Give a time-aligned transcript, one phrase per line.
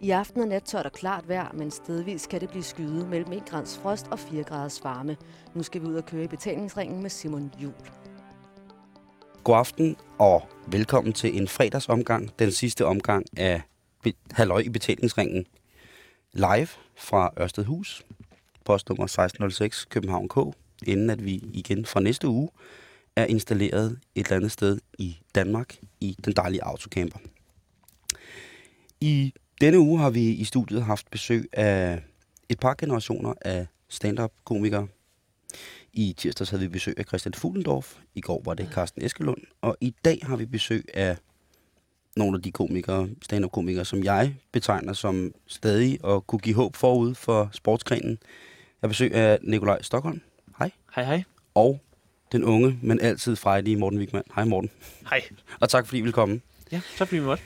[0.00, 3.32] I aften og nat tørt og klart vejr, men stedvis kan det blive skyet mellem
[3.32, 5.16] 1 grads frost og 4 graders varme.
[5.54, 7.74] Nu skal vi ud og køre i betalingsringen med Simon Jul.
[9.44, 13.62] God aften og velkommen til en fredagsomgang, den sidste omgang af
[14.32, 15.46] Halløj i betalingsringen.
[16.32, 18.02] Live fra Ørstedhus,
[18.64, 20.36] postnummer 1606 København K,
[20.86, 22.48] inden at vi igen fra næste uge
[23.16, 27.18] er installeret et eller andet sted i Danmark i den dejlige autocamper.
[29.00, 32.02] I denne uge har vi i studiet haft besøg af
[32.48, 34.88] et par generationer af stand-up-komikere.
[35.92, 37.96] I tirsdags havde vi besøg af Christian Fuglendorf.
[38.14, 39.38] I går var det Carsten Eskelund.
[39.60, 41.16] Og i dag har vi besøg af
[42.16, 47.14] nogle af de komikere, stand-up-komikere, som jeg betegner som stadig og kunne give håb forud
[47.14, 48.18] for sportsgrenen.
[48.82, 50.20] Jeg besøg af Nikolaj Stockholm.
[50.58, 50.70] Hej.
[50.94, 51.22] Hej, hej.
[51.54, 51.80] Og
[52.32, 54.22] den unge, men altid frejdige Morten Wigman.
[54.34, 54.70] Hej Morten.
[55.10, 55.22] Hej.
[55.60, 56.40] Og tak fordi I vil komme.
[56.72, 57.42] Ja, tak fordi vi måtte.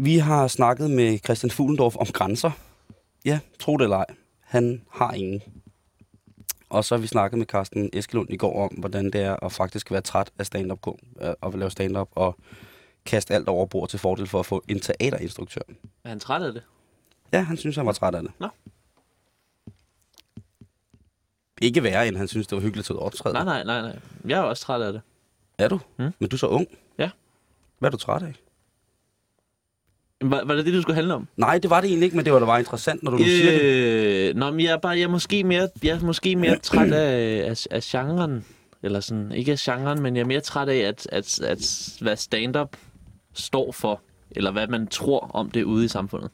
[0.00, 2.50] Vi har snakket med Christian Fuglendorf om grænser.
[3.24, 4.06] Ja, tro det eller ej.
[4.40, 5.42] Han har ingen.
[6.68, 9.52] Og så har vi snakket med Carsten Eskelund i går om, hvordan det er at
[9.52, 10.86] faktisk være træt af stand-up,
[11.20, 12.36] at lave stand-up og
[13.06, 15.60] kaste alt over bord til fordel for at få en teaterinstruktør.
[16.04, 16.62] Er han træt af det?
[17.32, 18.32] Ja, han synes, han var træt af det.
[18.38, 18.48] Nå.
[21.62, 23.34] Ikke værre, end han synes, det var hyggeligt at optræde.
[23.34, 23.98] Nej, nej, nej, nej.
[24.24, 25.02] Jeg er også træt af det.
[25.58, 25.80] Er du?
[25.96, 26.10] Mm.
[26.18, 26.66] Men du er så ung.
[26.98, 27.10] Ja.
[27.78, 28.34] Hvad er du træt af?
[30.20, 31.28] Var, var det det, du skulle handle om?
[31.36, 33.24] Nej, det var det egentlig ikke, men det var da bare interessant, når du nu
[33.24, 33.62] siger det.
[33.62, 36.92] Øh, nå, men jeg er, bare, jeg er måske mere, jeg er måske mere træt
[36.92, 38.44] af, af, af genren.
[38.82, 42.16] Eller sådan, ikke af genren, men jeg er mere træt af, at, at, at hvad
[42.16, 42.76] stand-up
[43.34, 44.00] står for.
[44.30, 46.30] Eller hvad man tror om det ude i samfundet.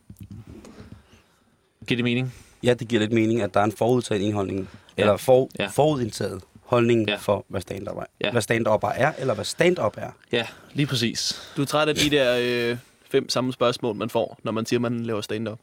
[1.87, 2.35] Giver det mening?
[2.63, 5.03] Ja, det giver lidt mening, at der er en forudtaget indholdning, ja.
[5.03, 5.67] eller for, ja.
[5.67, 7.09] Forudindtaget holdning.
[7.09, 7.17] Ja.
[7.17, 8.05] for, hvad stand-up er.
[8.21, 8.31] Ja.
[8.31, 10.11] Hvad stand-up er, eller hvad stand-up er.
[10.33, 11.51] Ja, lige præcis.
[11.57, 12.77] Du er træt af de der øh,
[13.15, 15.59] fem samme spørgsmål, man får, når man siger, man laver stand-up.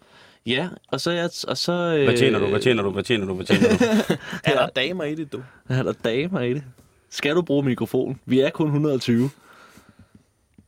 [0.45, 1.11] Ja, og så...
[1.11, 3.69] Jeg, og så øh, Hvad tjener du, hvad tjener du, hvad tjener du, hvad tjener
[3.69, 3.83] du?
[4.51, 5.43] Er der damer i det, du?
[5.69, 6.63] Er der damer i det?
[7.09, 8.19] Skal du bruge mikrofon?
[8.25, 9.29] Vi er kun 120.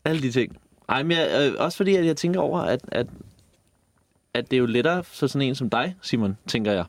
[0.06, 0.58] Alle de ting.
[0.90, 3.08] Ej, men jeg, øh, også fordi, at jeg tænker over, at, at,
[4.34, 6.86] at det er jo lettere for sådan en som dig, Simon, tænker jeg,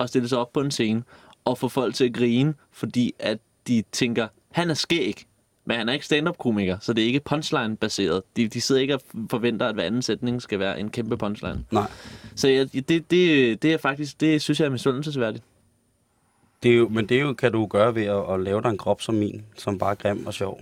[0.00, 1.02] at stille sig op på en scene
[1.44, 3.38] og få folk til at grine, fordi at
[3.68, 5.26] de tænker, han er skæg,
[5.64, 8.22] men han er ikke stand-up-komiker, så det er ikke punchline-baseret.
[8.36, 9.00] De, de sidder ikke og
[9.30, 11.64] forventer, at hver anden sætning skal være en kæmpe punchline.
[11.70, 11.90] Nej,
[12.34, 15.44] Så jeg, det, det, det er faktisk, det synes jeg er misundelsesværdigt.
[16.62, 18.68] det er jo, men det er jo, kan du gøre ved at, at lave dig
[18.68, 20.60] en krop som min, som bare er grim og sjov.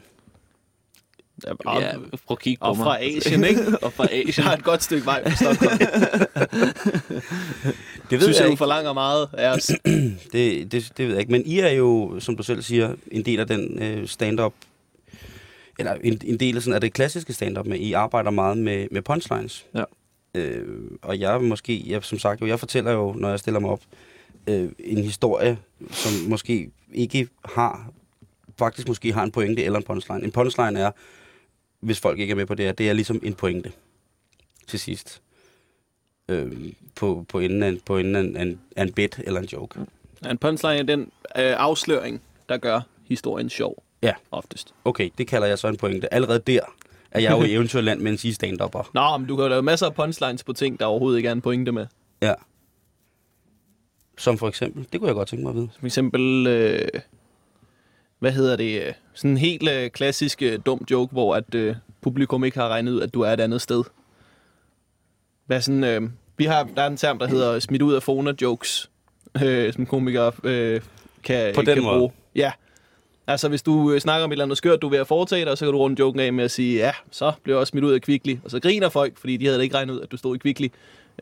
[1.64, 2.84] Og, Ja, prøv at kigge på og mig.
[2.84, 3.60] fra Asien, ikke?
[3.82, 4.32] og fra Asien.
[4.36, 5.78] Jeg har et godt stykke vej fra Stockholm.
[8.10, 8.58] Det ved Synes jeg jeg, ikke.
[8.58, 9.70] forlanger meget af os.
[10.32, 11.32] Det, det, det ved jeg ikke.
[11.32, 14.52] Men I er jo, som du selv siger, en del af den øh, stand-up,
[15.78, 18.88] eller en, en del af, sådan, af det klassiske stand-up, med I arbejder meget med,
[18.90, 19.66] med punchlines.
[19.74, 19.84] Ja.
[20.34, 23.70] Øh, og jeg måske, jeg, som sagt, jo, jeg fortæller jo, når jeg stiller mig
[23.70, 23.80] op,
[24.46, 25.58] øh, en historie,
[25.90, 27.90] som måske ikke har,
[28.58, 30.24] faktisk måske har en pointe eller en punchline.
[30.24, 30.90] En punchline er,
[31.80, 33.72] hvis folk ikke er med på det her, det er ligesom en pointe
[34.66, 35.22] til sidst.
[36.28, 36.52] Øh,
[36.94, 39.80] på, på enden af, en- på enden af en, en, en bit eller en joke.
[40.24, 41.06] Ja, En punchline er den øh,
[41.36, 43.82] afsløring, der gør historien sjov.
[44.02, 44.12] Ja.
[44.30, 44.74] Oftest.
[44.84, 46.14] Okay, det kalder jeg så en pointe.
[46.14, 46.60] Allerede der
[47.10, 48.90] er jeg jo i eventyrland, mens I er stand-upper.
[48.94, 51.32] Nå, men du kan jo lave masser af punchlines på ting, der overhovedet ikke er
[51.32, 51.86] en pointe med.
[52.22, 52.34] Ja.
[54.18, 55.68] Som for eksempel, det kunne jeg godt tænke mig at vide.
[55.78, 56.88] For eksempel, øh,
[58.18, 61.76] hvad hedder det, øh, sådan en helt øh, klassisk øh, dum joke, hvor at øh,
[62.00, 63.82] publikum ikke har regnet ud, at du er et andet sted.
[65.46, 66.02] Hvad sådan, øh,
[66.36, 68.90] vi har, der er en term, der hedder smidt ud af fona jokes,
[69.44, 70.80] øh, som komikere øh,
[71.22, 71.98] kan, På den kan måde?
[71.98, 72.12] bruge.
[72.34, 72.52] Ja.
[73.28, 75.44] Altså, hvis du øh, snakker om et eller andet skørt, du er ved at foretage
[75.44, 77.70] dig, så kan du runde joken af med at sige, ja, så bliver jeg også
[77.70, 78.36] smidt ud af Kvickly.
[78.44, 80.38] Og så griner folk, fordi de havde da ikke regnet ud, at du stod i
[80.38, 80.68] Kvickly.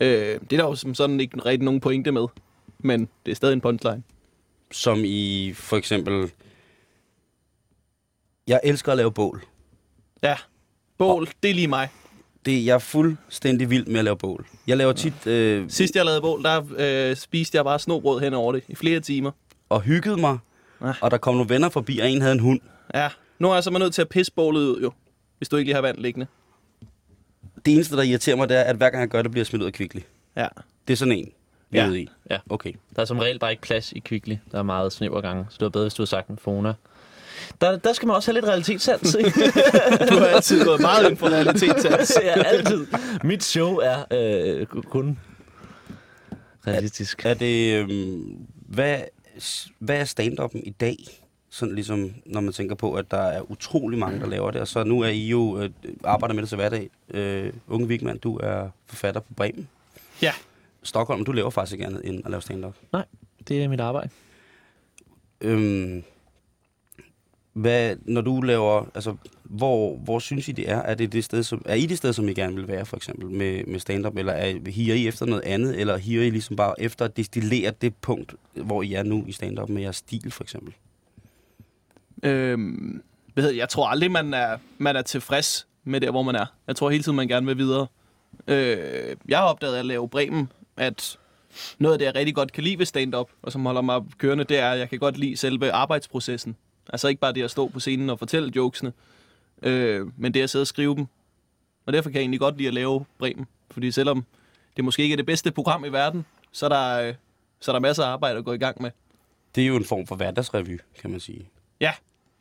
[0.00, 2.26] Øh, det er der jo som sådan ikke rigtig nogen pointe med.
[2.78, 4.02] Men det er stadig en punchline.
[4.70, 6.30] Som i for eksempel,
[8.46, 9.42] jeg elsker at lave bål.
[10.22, 10.36] Ja.
[10.98, 11.88] Bål, det er lige mig.
[12.46, 14.47] Det, jeg er fuldstændig vild med at lave bål.
[14.66, 16.62] Jeg laver tit øh, Sidst jeg lavede bål, der
[17.10, 19.30] øh, spiste jeg bare snobrød hen over det i flere timer.
[19.68, 20.38] og hyggede mig,
[20.82, 20.92] Ja.
[21.00, 22.60] og der kom nogle venner forbi, og en havde en hund.
[22.94, 23.08] Ja.
[23.38, 24.92] Nu er jeg så nødt til at pisse bålet ud, jo.
[25.38, 26.26] Hvis du ikke lige har vand liggende.
[27.66, 29.46] Det eneste, der irriterer mig, det er, at hver gang jeg gør det, bliver jeg
[29.46, 30.00] smidt ud af kvickly.
[30.36, 30.46] Ja.
[30.88, 31.30] Det er sådan en,
[31.70, 31.88] vi er Ja.
[31.90, 32.08] ude i.
[32.30, 32.38] Ja.
[32.50, 32.72] Okay.
[32.96, 34.36] Der er som regel bare ikke plads i Kvickly.
[34.52, 36.72] Der er meget snævergange, så det var bedre, hvis du havde sagt en Fona.
[37.60, 39.30] Der, der skal man også have lidt realitetssans, ikke?
[40.10, 42.10] Du har altid gået meget ind for realitetssans.
[42.22, 42.86] er altid.
[43.24, 45.18] Mit show er øh, kun
[46.66, 47.26] realistisk.
[47.26, 48.18] Er det, øh,
[48.68, 48.98] hvad,
[49.78, 50.97] hvad er stand-up'en i dag?
[51.56, 54.60] sådan ligesom, når man tænker på, at der er utrolig mange, der laver det.
[54.60, 55.71] Og så nu er I jo øh,
[56.04, 56.91] arbejder med det til hverdag.
[57.10, 59.68] Øh, unge Vigman, du er forfatter på Bremen.
[60.22, 60.33] Ja.
[60.83, 62.77] Stockholm, du laver faktisk ikke andet end at lave stand-up.
[63.48, 64.10] Det er mit arbejde.
[65.41, 66.03] Øhm,
[67.56, 70.76] hvad, når du laver, altså, hvor, hvor synes I det er?
[70.76, 72.97] Er, det det sted, som, er I det sted, som I gerne vil være, for
[72.97, 74.16] eksempel, med, med stand-up?
[74.16, 75.80] Eller er, higer I efter noget andet?
[75.80, 79.32] Eller higer I ligesom bare efter at destillere det punkt, hvor I er nu i
[79.32, 80.74] stand-up med jeres stil, for eksempel?
[82.22, 83.03] Øhm,
[83.36, 86.47] jeg tror aldrig, man er, man er tilfreds med der, hvor man er.
[86.66, 87.86] Jeg tror hele tiden, man gerne vil videre.
[88.48, 91.18] Øh, jeg har opdaget at lave Bremen, at
[91.78, 94.44] noget af det, jeg rigtig godt kan lide ved stand-up, og som holder mig kørende,
[94.44, 96.56] det er, at jeg kan godt lide selve arbejdsprocessen.
[96.92, 98.92] Altså ikke bare det at stå på scenen og fortælle jokesene,
[99.62, 101.06] øh, men det at sidde og skrive dem.
[101.86, 103.47] Og derfor kan jeg egentlig godt lide at lave Bremen.
[103.71, 104.24] Fordi selvom
[104.77, 107.15] det måske ikke er det bedste program i verden, så er der, øh,
[107.60, 108.91] så er der masser af arbejde at gå i gang med.
[109.54, 111.48] Det er jo en form for hverdagsrevy, kan man sige.
[111.80, 111.92] Ja,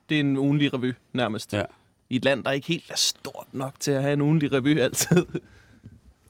[0.10, 1.54] det er en ugenlig revy, nærmest.
[1.54, 1.64] Ja.
[2.10, 4.80] I et land, der ikke helt er stort nok til at have en ugenlig revy
[4.80, 5.26] altid.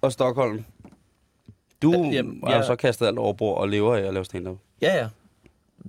[0.02, 0.66] Og Stockholm,
[1.82, 4.26] du Ja, jamen, har jeg- så kastet alt over bord og lever af at lave
[4.26, 4.58] stand-up.
[4.82, 5.10] Ja, ja.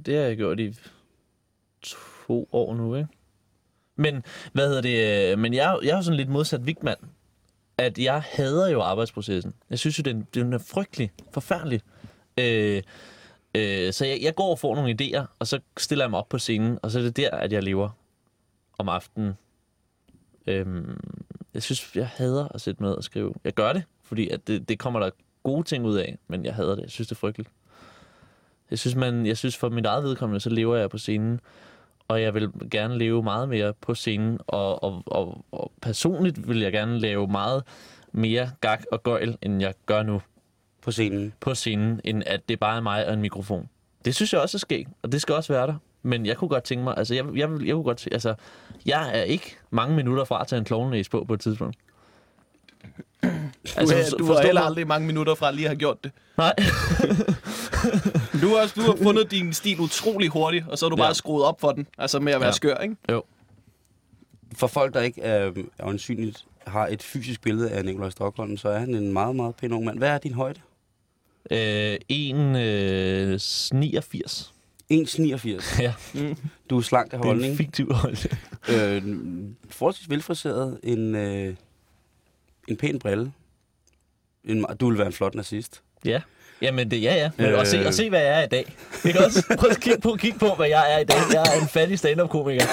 [0.07, 0.75] Det har jeg gjort i
[2.27, 3.09] to år nu, ikke?
[3.97, 5.33] Men, hvad hedder det?
[5.33, 6.97] Øh, men jeg, jeg er jo sådan lidt modsat Vigman.
[7.79, 9.55] At jeg hader jo arbejdsprocessen.
[9.71, 11.81] Jeg synes jo, den, den er frygtelig, forfærdelig.
[12.39, 12.83] Øh,
[13.55, 16.29] øh, så jeg, jeg går og får nogle idéer, og så stiller jeg mig op
[16.29, 17.89] på scenen, og så er det der, at jeg lever
[18.79, 19.33] om aftenen.
[20.47, 20.67] Øh,
[21.55, 23.35] jeg synes, jeg hader at sætte med og skrive.
[23.45, 25.11] Jeg gør det, fordi at det, det kommer der
[25.43, 26.83] gode ting ud af, men jeg hader det.
[26.83, 27.51] Jeg synes, det er frygteligt.
[28.71, 31.41] Jeg synes, man, jeg synes for mit eget vedkommende, så lever jeg på scenen,
[32.09, 36.61] og jeg vil gerne leve meget mere på scenen, og, og, og, og personligt vil
[36.61, 37.63] jeg gerne lave meget
[38.13, 40.23] mere gag og gøjl, end jeg gør nu
[40.83, 41.33] På scenen.
[41.41, 43.69] på scenen, end at det bare er mig og en mikrofon.
[44.05, 45.75] Det synes jeg også er skægt, og det skal også være der.
[46.03, 48.35] Men jeg kunne godt tænke mig, altså jeg, jeg, jeg kunne godt, altså
[48.87, 51.77] jeg er ikke mange minutter fra at tage en klovnenæs på på et tidspunkt.
[53.23, 53.29] Du,
[53.77, 56.13] altså, så- du forstå har heller aldrig mange minutter fra lige at have gjort det.
[56.39, 56.55] Nej.
[58.43, 61.07] Du har, også, du har fundet din stil utrolig hurtigt, og så har du Ja.
[61.07, 61.87] bare skruet op for den.
[61.99, 62.53] Altså med at være Ja.
[62.53, 62.97] skør, ikke?
[64.55, 68.69] For folk, der ikke er, er øjensynligt har et fysisk billede af Nikolaj Stockholm, så
[68.69, 69.99] er han en meget, meget pæn ung mand.
[69.99, 70.61] Hvad er din højde?
[71.51, 73.41] Øh, en øh,
[73.73, 74.53] 89.
[74.93, 75.81] 1,89.
[75.83, 75.95] Ja,
[76.71, 77.57] Du er slank af det er en holdning.
[77.57, 78.17] fiktiv hold.
[78.69, 79.03] Øh,
[79.71, 80.81] forholdsvis velfriseret.
[80.83, 81.55] En, øh,
[82.69, 83.33] en pæn brille.
[84.45, 85.83] En, du vil være en flot nazist.
[86.05, 86.21] Ja.
[86.63, 87.31] Jamen, det, ja, ja.
[87.37, 87.59] Men Øh.
[87.59, 88.75] og, se, og se, hvad jeg er i dag.
[89.05, 89.45] Ikke også?
[89.59, 91.17] Prøv at kigge på, kig på, hvad jeg er i dag.
[91.33, 92.65] Jeg er en fattig stand-up-komiker.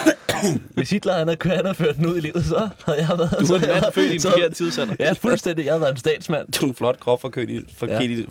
[0.73, 3.09] Hvis Hitler han havde, kørt, han havde ført den ud i livet, så havde jeg
[3.17, 3.31] været...
[3.47, 4.95] Du er en mand født i en forkert tidsalder.
[4.99, 5.65] Ja, fuldstændig.
[5.65, 6.51] Jeg havde været en statsmand.
[6.51, 7.59] Du er en flot, grov forkert i...
[7.77, 8.07] Forkert Ja.
[8.17, 8.25] i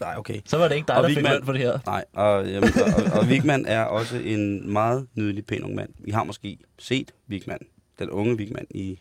[0.00, 0.40] Nej, okay.
[0.46, 1.78] Så var det ikke dig, Og der fik Vigman- løn for det her.
[1.86, 5.88] Nej, og, jamen, og, og Vigman er også en meget nydelig, pæn ung mand.
[5.98, 7.58] Vi har måske set Vigman,
[7.98, 8.98] den unge Vigman, i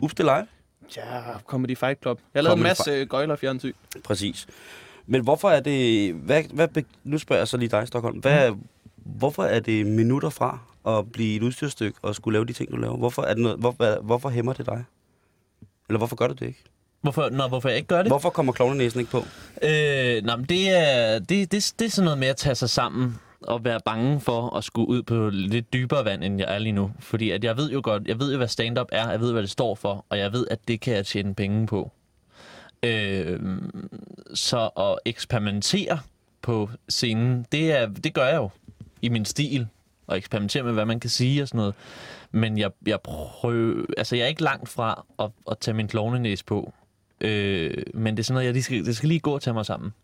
[0.00, 0.46] Upste Live.
[0.96, 1.02] Ja,
[1.46, 2.20] Comedy Fight Club.
[2.34, 3.72] Jeg lavet en masse øh, gøjler fjernsyn.
[4.04, 4.46] Præcis.
[5.12, 6.12] Men hvorfor er det...
[6.14, 8.18] Hvad, hvad, nu spørger jeg så lige dig, Stockholm.
[8.18, 8.60] Hvad, Mm.
[9.04, 12.76] Hvorfor er det minutter fra at blive et udstyrstykke og skulle lave de ting, du
[12.76, 12.96] laver?
[12.96, 14.84] Hvorfor, er det noget, hvorfor, hvorfor hæmmer det dig?
[15.88, 16.64] Eller hvorfor gør du det ikke?
[17.00, 18.10] Hvorfor, nå, hvorfor jeg ikke gør det?
[18.10, 19.24] Hvorfor kommer klovnenæsen ikke på?
[19.62, 22.70] Øh, nå, men det er, det, det, det er sådan noget med at tage sig
[22.70, 26.58] sammen og være bange for at skulle ud på lidt dybere vand, end jeg er
[26.58, 26.90] lige nu.
[27.00, 29.42] Fordi at jeg ved jo godt, jeg ved jo, hvad stand-up er, jeg ved, hvad
[29.42, 31.90] det står for, og jeg ved, at det kan jeg tjene penge på.
[32.82, 33.40] Øh,
[34.34, 36.00] så at eksperimentere
[36.42, 38.50] på scenen, det, er, det gør jeg jo
[39.02, 39.68] i min stil,
[40.06, 41.74] og eksperimentere med, hvad man kan sige og sådan noget.
[42.30, 46.42] Men jeg, jeg prøver, altså jeg er ikke langt fra at, at tage min klovnenæs
[46.42, 46.72] på.
[47.20, 49.66] Øh, men det er sådan noget, jeg lige skal, det skal lige gå tage mig
[49.66, 49.94] sammen.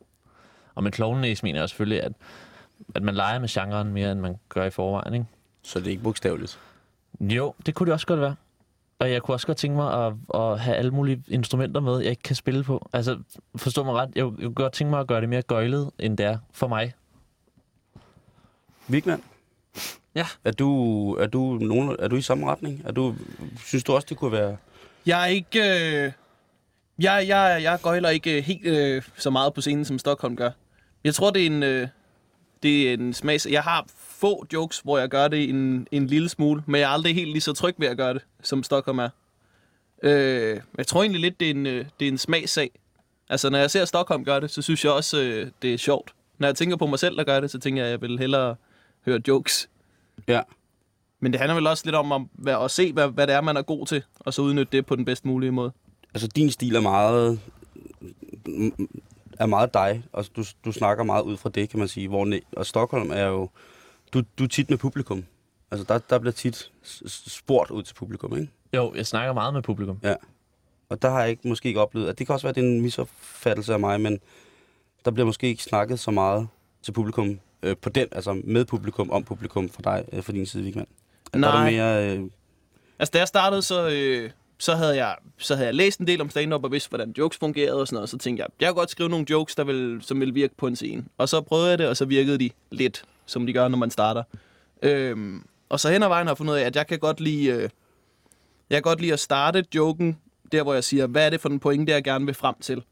[0.75, 2.12] Og med klovnenæs mener jeg selvfølgelig, at,
[2.94, 5.26] at man leger med genren mere, end man gør i forvejen, ikke?
[5.62, 6.58] Så det er ikke bogstaveligt.
[7.20, 8.35] Jo, det kunne det også godt være.
[8.98, 12.10] Og jeg kunne også godt tænke mig at, at have alle mulige instrumenter med, jeg
[12.10, 12.88] ikke kan spille på.
[12.92, 13.18] Altså,
[13.56, 16.18] forstå mig ret, jeg, jeg kunne godt tænke mig at gøre det mere gøjlet, end
[16.18, 16.94] det er for mig.
[18.88, 19.22] Vigman?
[20.14, 20.26] Ja.
[20.44, 22.82] Er du, er, du nogen, er du i samme retning?
[22.84, 23.14] Er du,
[23.66, 24.56] synes du også, det kunne være...
[25.06, 25.60] Jeg er ikke...
[25.60, 26.12] Øh,
[26.98, 30.50] jeg, jeg, jeg gøjler ikke helt øh, så meget på scenen, som Stockholm gør.
[31.04, 31.88] Jeg tror, det er en, øh,
[32.62, 33.46] det er en smags...
[33.46, 33.86] Jeg har
[34.20, 37.30] få jokes, hvor jeg gør det en, en lille smule, men jeg er aldrig helt
[37.30, 39.08] lige så tryg ved at gøre det, som Stockholm er.
[40.02, 42.70] Øh, jeg tror egentlig lidt, det er en, øh, det er en smagssag.
[43.28, 46.14] Altså, når jeg ser Stockholm gøre det, så synes jeg også, øh, det er sjovt.
[46.38, 48.18] Når jeg tænker på mig selv, der gør det, så tænker jeg, at jeg vil
[48.18, 48.56] hellere
[49.06, 49.68] høre jokes.
[50.28, 50.40] Ja.
[51.20, 53.40] Men det handler vel også lidt om at, være- at se, hvad, hvad det er,
[53.40, 55.72] man er god til, og så udnytte det på den bedst mulige måde.
[56.14, 57.40] Altså, din stil er meget
[59.38, 62.08] er meget dig, og du, du snakker meget ud fra det, kan man sige.
[62.08, 63.48] Hvor, og Stockholm er jo,
[64.14, 65.24] du, du er tit med publikum.
[65.70, 66.70] Altså, der, der bliver tit
[67.26, 68.52] spurgt ud til publikum, ikke?
[68.74, 70.00] Jo, jeg snakker meget med publikum.
[70.88, 72.64] Og der har jeg ikke, måske ikke oplevet, at det kan også være, at det
[72.64, 74.18] er en misopfattelse af mig, men
[75.04, 76.48] der bliver måske ikke snakket så meget
[76.82, 80.46] til publikum, øh, på den, altså med publikum, om publikum fra dig, øh, fra din
[80.46, 80.86] side, Vigman.
[81.32, 81.64] At Der er Nej.
[81.64, 82.30] det mere, øh,
[82.98, 86.20] Altså, da jeg startede, så, øh, så, havde jeg, så havde jeg læst en del
[86.20, 88.08] om stand-up og vidste, hvordan jokes fungerede og sådan noget.
[88.08, 90.66] Så tænkte jeg, jeg kunne godt skrive nogle jokes, der vil, som vil virke på
[90.66, 91.04] en scene.
[91.18, 93.90] Og så prøvede jeg det, og så virkede de lidt, som de gør, når man
[93.90, 94.23] starter.
[94.82, 97.20] Øhm, og så hen ad vejen har jeg fundet ud af, at jeg kan godt
[97.20, 97.62] lide, øh,
[98.70, 100.18] jeg kan godt lide at starte joken,
[100.52, 102.85] der hvor jeg siger, hvad er det for en pointe, jeg gerne vil frem til.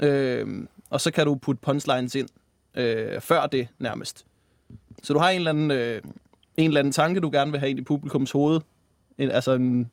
[0.00, 2.28] Øhm, og så kan du putte punchlines ind
[2.74, 4.26] øh, før det nærmest.
[5.02, 6.02] Så du har en eller anden, øh,
[6.56, 8.60] en eller anden tanke, du gerne vil have ind i publikums hoved.
[9.18, 9.90] En, altså en,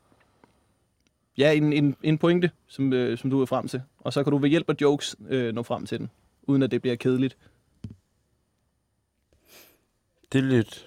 [1.38, 3.82] ja, en, en, en pointe, som, øh, som du er frem til.
[4.00, 6.10] Og så kan du ved hjælp af jokes øh, nå frem til den,
[6.42, 7.36] uden at det bliver kedeligt
[10.32, 10.86] det er lidt...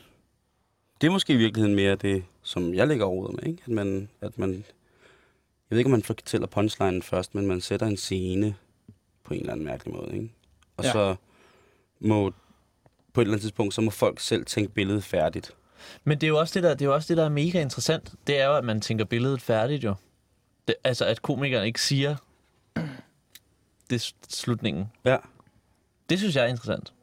[1.02, 3.62] Det er måske i virkeligheden mere det, som jeg lægger ordet med, ikke?
[3.66, 4.54] At man, at man...
[4.54, 8.56] Jeg ved ikke, om man fortæller punchlinen først, men man sætter en scene
[9.24, 10.32] på en eller anden mærkelig måde, ikke?
[10.78, 10.92] Og Ja.
[10.92, 11.16] så
[12.00, 12.34] må...
[13.14, 15.56] På et eller andet tidspunkt, så må folk selv tænke billedet færdigt.
[16.04, 17.62] Men det er jo også det, der, det er, jo også det, der er mega
[17.62, 18.14] interessant.
[18.28, 19.96] Det er jo, at man tænker billedet færdigt jo.
[20.68, 22.16] Det, altså, at komikeren ikke siger,
[23.90, 24.86] det slutningen.
[25.06, 25.18] Ja.
[26.10, 26.94] Det synes jeg er interessant.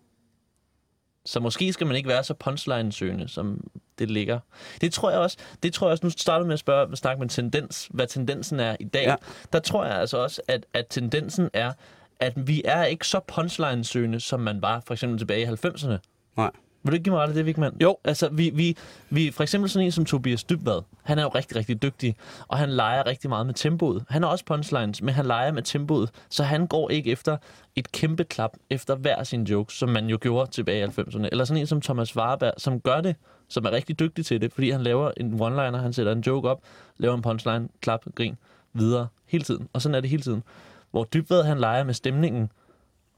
[1.24, 4.38] Så måske skal man ikke være så punchline-søgende, som det ligger.
[4.80, 7.20] Det tror jeg også, det tror jeg også nu starter med at spørge, at snakke
[7.20, 9.04] med tendens, hvad tendensen er i dag.
[9.04, 9.14] Ja.
[9.52, 11.72] Der tror jeg altså også, at, at tendensen er,
[12.20, 15.98] at vi er ikke så punchline-søgende, som man var for eksempel tilbage i 90'erne.
[16.36, 16.50] Nej.
[16.82, 17.76] Vil du ikke give mig ret i det, Vigman?
[17.82, 17.96] Jo.
[18.04, 18.76] Altså, vi, vi,
[19.10, 22.16] vi, for eksempel sådan en som Tobias Dybvad, han er jo rigtig, rigtig dygtig,
[22.48, 24.04] og han leger rigtig meget med tempoet.
[24.08, 27.36] Han har også punchlines, men han leger med tempoet, så han går ikke efter
[27.76, 31.28] et kæmpe klap efter hver sin jokes, som man jo gjorde tilbage i 90'erne.
[31.32, 33.16] Eller sådan en som Thomas Warberg, som gør det,
[33.48, 36.48] som er rigtig dygtig til det, fordi han laver en one-liner, han sætter en joke
[36.48, 36.60] op,
[36.98, 38.36] laver en punchline, klap, grin,
[38.72, 39.68] videre, hele tiden.
[39.72, 40.42] Og sådan er det hele tiden.
[40.90, 42.50] Hvor Dybvad, han leger med stemningen,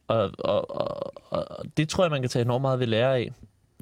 [0.09, 3.33] og, og, og, og det tror jeg, man kan tage enormt meget ved lære af.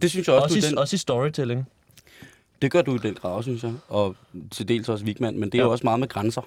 [0.03, 1.67] Det synes jeg også, Også, du, i, den, også i storytelling.
[2.63, 3.73] det gør du i den grad, synes jeg.
[3.89, 4.17] Og
[4.51, 5.65] til dels også Vigman, men det er Ja.
[5.67, 6.43] jo også meget med grænser.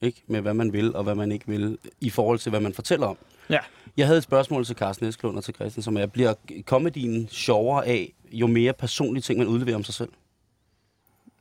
[0.00, 0.22] Ikke?
[0.26, 3.06] Med hvad man vil og hvad man ikke vil, i forhold til, hvad man fortæller
[3.06, 3.16] om.
[3.50, 3.58] Ja.
[3.96, 6.34] Jeg havde et spørgsmål til Carsten Esklund og til Christian, som er, bliver
[6.66, 10.08] komedien sjovere af, jo mere personlige ting, man udleverer om sig selv?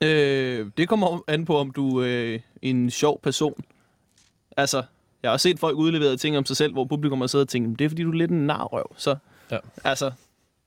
[0.03, 3.63] Øh, det kommer an på, om du øh, er en sjov person.
[4.57, 4.83] Altså,
[5.23, 7.79] jeg har set folk udlevere ting om sig selv, hvor publikum har siddet og tænkt,
[7.79, 8.95] det er fordi, du er lidt en narrøv.
[8.97, 9.15] Så,
[9.51, 9.57] Ja.
[9.83, 10.11] altså,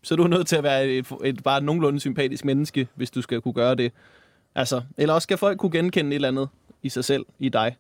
[0.04, 3.23] så er du nødt til at være et, et bare nogenlunde sympatisk menneske, hvis du
[3.23, 3.92] skal kunne gøre det.
[4.54, 6.49] Altså, eller også skal folk kunne genkende et eller andet
[6.82, 7.76] i sig selv, i dig.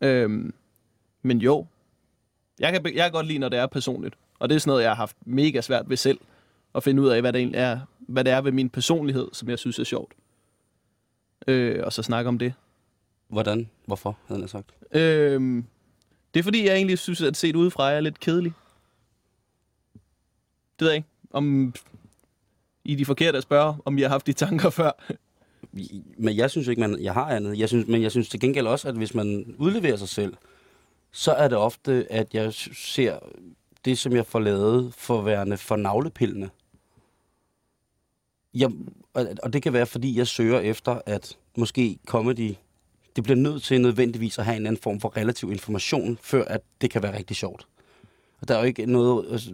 [0.00, 0.54] Øhm,
[1.22, 1.66] men jo,
[2.58, 4.14] jeg kan, jeg kan godt lide, når det er personligt.
[4.38, 6.18] Og det er sådan noget, jeg har haft mega svært ved selv,
[6.74, 9.48] at finde ud af, hvad det egentlig er, hvad det er ved min personlighed, som
[9.48, 10.12] jeg synes er sjovt.
[11.46, 12.54] Øh, og så snakke om det.
[13.28, 13.70] Hvordan?
[13.86, 14.70] Hvorfor, havde jeg sagt.
[14.92, 15.64] Øhm,
[16.34, 18.52] det er fordi, jeg egentlig synes, at set udefra er lidt kedelig.
[20.78, 21.08] Det ved jeg ikke.
[21.36, 21.74] Om
[22.84, 24.90] I er de forkerte at spørge, om I har haft de tanker før.
[26.18, 27.58] Men jeg synes ikke, man, jeg har andet.
[27.58, 30.34] Jeg synes, men jeg synes til gengæld også, at hvis man udleverer sig selv,
[31.12, 33.18] så er det ofte, at jeg ser
[33.84, 36.50] det, som jeg får lavet, for værende for navlepillende.
[38.54, 38.70] Jeg,
[39.42, 42.54] og, det kan være, fordi jeg søger efter, at måske comedy,
[43.16, 46.60] det bliver nødt til nødvendigvis at have en anden form for relativ information, før at
[46.80, 47.66] det kan være rigtig sjovt.
[48.40, 49.50] Og der er jo ikke noget, altså,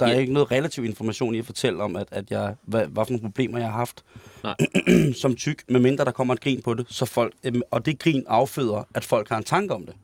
[0.00, 0.18] der er Ja.
[0.18, 3.22] ikke noget relativ information i at fortælle om, at, at jeg, hvad, hvad for nogle
[3.22, 4.04] problemer jeg har haft
[5.22, 8.24] som tyk, medmindre der kommer et grin på det, så folk, øhm, og det grin
[8.28, 9.94] afføder, at folk har en tanke om det.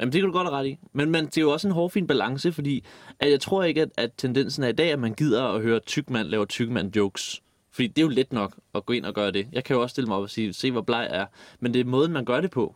[0.00, 0.78] Jamen, det kan du godt have ret i.
[0.92, 2.84] Men, men det er jo også en hårfin balance, fordi
[3.20, 5.80] at jeg tror ikke, at, at tendensen er i dag, at man gider at høre
[5.80, 7.42] tyk mand lave tyk mand jokes.
[7.72, 9.46] Fordi det er jo let nok at gå ind og gøre det.
[9.52, 11.26] Jeg kan jo også stille mig op og sige, se hvor bleg jeg er.
[11.60, 12.74] Men det er måden, man gør det på.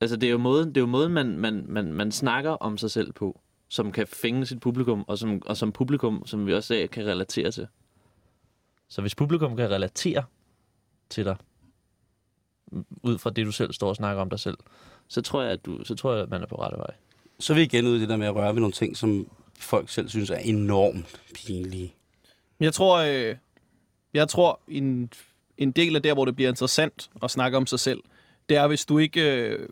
[0.00, 2.78] Altså, det er jo måden, det er jo måden man, man, man, man snakker om
[2.78, 6.54] sig selv på, som kan fænge sit publikum, og som, og som publikum, som vi
[6.54, 7.66] også sagde, kan relatere til.
[8.88, 10.24] Så hvis publikum kan relatere
[11.08, 11.36] til dig,
[13.02, 14.58] ud fra det, du selv står og snakker om dig selv,
[15.08, 16.94] så tror jeg, at, du, så tror jeg, at man er på rette vej.
[17.38, 19.30] Så er vi igen ude i det der med at røre ved nogle ting, som
[19.58, 21.94] folk selv synes er enormt pinlige.
[22.60, 23.36] Jeg tror, øh,
[24.14, 25.10] jeg tror en,
[25.58, 28.00] en del af der, hvor det bliver interessant at snakke om sig selv,
[28.48, 29.68] det er, hvis du ikke øh,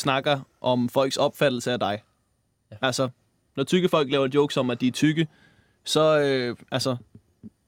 [0.00, 2.02] snakker om folks opfattelse af dig.
[2.70, 2.76] Ja.
[2.82, 3.08] Altså,
[3.56, 5.28] når tykke folk laver jokes om, at de er tykke,
[5.84, 6.96] så, øh, altså,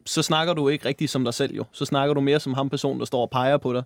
[0.07, 1.65] så snakker du ikke rigtig som dig selv jo.
[1.73, 3.83] Så snakker du mere som ham person, der står og peger på dig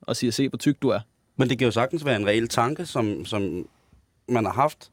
[0.00, 1.00] og siger, se hvor tyk du er.
[1.36, 3.68] Men det kan jo sagtens være en reel tanke, som, som
[4.28, 4.90] man har haft.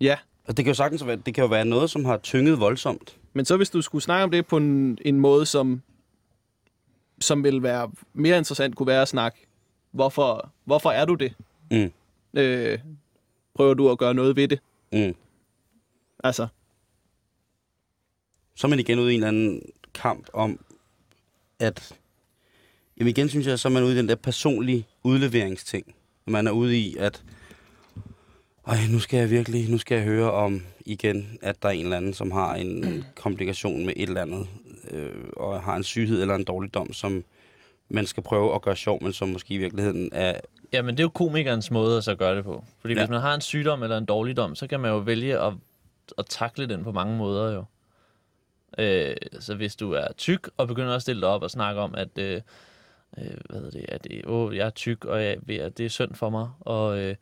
[0.00, 2.60] Ja, Og det kan jo sagtens være, det kan jo være noget, som har tynget
[2.60, 3.16] voldsomt.
[3.32, 5.82] Men så hvis du skulle snakke om det på en, en måde, som,
[7.20, 9.46] som vil være mere interessant, kunne være at snakke,
[9.92, 11.34] hvorfor, hvorfor er du det?
[11.70, 11.92] Mm.
[12.40, 12.78] Øh,
[13.54, 14.60] prøver du at gøre noget ved det?
[14.92, 15.14] Mm.
[16.24, 16.46] Altså,
[18.54, 19.62] Så er man igen ude i en eller anden
[19.94, 20.60] kamp om,
[21.58, 21.94] at...
[22.98, 25.94] Jamen igen synes jeg, så er man ude i den der personlige udleveringsting.
[26.26, 27.24] Man er ude i, at...
[28.66, 31.84] Ej, nu skal jeg virkelig, nu skal jeg høre om igen, at der er en
[31.84, 34.48] eller anden, som har en komplikation med et eller andet,
[34.90, 37.24] øh, og har en syghed eller en dårligdom, som
[37.92, 40.40] man skal prøve at gøre sjov, men som måske i virkeligheden er...
[40.72, 42.64] Jamen, det er jo komikernes måde at så gøre det på.
[42.80, 43.00] Fordi Ja.
[43.00, 43.06] ja.
[43.06, 45.52] hvis man har en sygdom eller en dårligdom, så kan man jo vælge at,
[46.18, 47.64] at takle den på mange måder jo.
[48.78, 51.94] Øh, så hvis du er tyk og begynder at stille dig op og snakke om,
[51.94, 52.40] at, øh,
[53.18, 56.14] øh, hvad hedder det, at øh, åh, jeg er tyk, og jeg, det er synd
[56.14, 57.14] for mig, og, øh,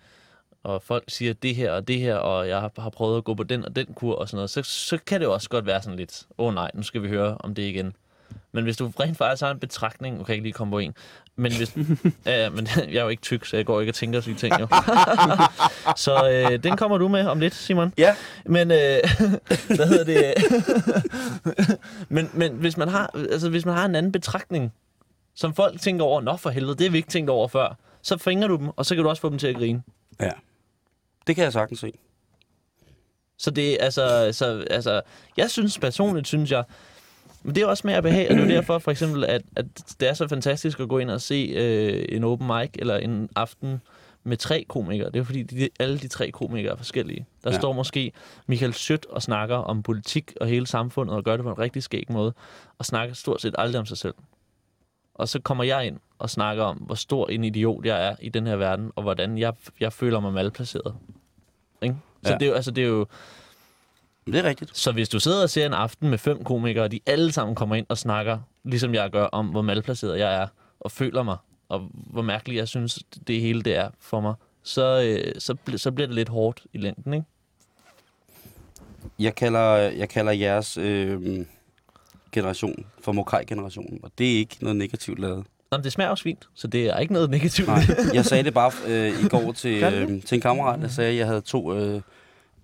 [0.62, 3.34] og folk siger det her og det her, og jeg har, har prøvet at gå
[3.34, 5.66] på den og den kur og sådan noget, så, så kan det jo også godt
[5.66, 7.96] være sådan lidt, åh oh, nej, nu skal vi høre om det igen.
[8.52, 10.94] Men hvis du rent faktisk har en betragtning, kan jeg ikke lige komme på en,
[11.36, 11.76] men hvis,
[12.26, 14.60] ja, men jeg er jo ikke tyk, så jeg går ikke og tænker sige ting
[14.60, 14.68] jo.
[15.96, 17.92] så øh, den kommer du med om lidt, Simon.
[17.98, 18.16] Ja.
[18.46, 18.98] Men, øh,
[19.76, 20.34] hvad hedder det?
[22.08, 24.72] men, men hvis, man har, altså, hvis man har en anden betragtning,
[25.34, 28.18] som folk tænker over, nå for helvede, det har vi ikke tænkt over før, så
[28.18, 29.82] finger du dem, og så kan du også få dem til at grine.
[30.20, 30.30] Ja.
[31.26, 31.92] Det kan jeg sagtens se.
[33.38, 35.00] Så det er altså, altså, altså,
[35.36, 36.64] jeg synes personligt, synes jeg,
[37.42, 39.66] men det er også med at behage, og det er derfor for eksempel, at, at
[40.00, 43.28] det er så fantastisk at gå ind og se øh, en open mic, eller en
[43.36, 43.80] aften
[44.24, 45.10] med tre komikere.
[45.10, 47.26] Det er fordi, de, alle de tre komikere er forskellige.
[47.44, 47.58] Der Ja.
[47.58, 48.12] står måske
[48.46, 51.82] Michael Schødt og snakker om politik og hele samfundet, og gør det på en rigtig
[51.82, 52.32] skæg måde,
[52.78, 54.14] og snakker stort set aldrig om sig selv.
[55.14, 58.28] Og så kommer jeg ind og snakker om, hvor stor en idiot jeg er i
[58.28, 60.94] den her verden, og hvordan jeg, jeg føler mig malplaceret.
[61.82, 61.96] Ikke?
[62.24, 62.38] Så Ja.
[62.38, 63.06] det er jo, altså, det er jo,
[64.26, 64.76] Det er rigtigt.
[64.76, 67.54] så hvis du sidder og ser en aften med fem komikere, og de alle sammen
[67.54, 70.46] kommer ind og snakker, ligesom jeg gør, om hvor malplaceret jeg er,
[70.80, 71.36] og føler mig,
[71.68, 75.92] og hvor mærkeligt jeg synes, det hele det er for mig, så, øh, så, så
[75.92, 77.26] bliver det lidt hårdt i længden, ikke?
[79.18, 81.46] Jeg kalder, jeg kalder jeres øh,
[82.32, 85.46] generation for Mokai-generationen, og det er ikke noget negativt lavet.
[85.70, 87.68] Nå, men det smager også fint, så det er ikke noget negativt.
[87.68, 87.82] Nej,
[88.14, 90.80] jeg sagde det bare øh, i går til, øh, til en kammerat.
[90.80, 92.02] Jeg sagde, at jeg havde to øh,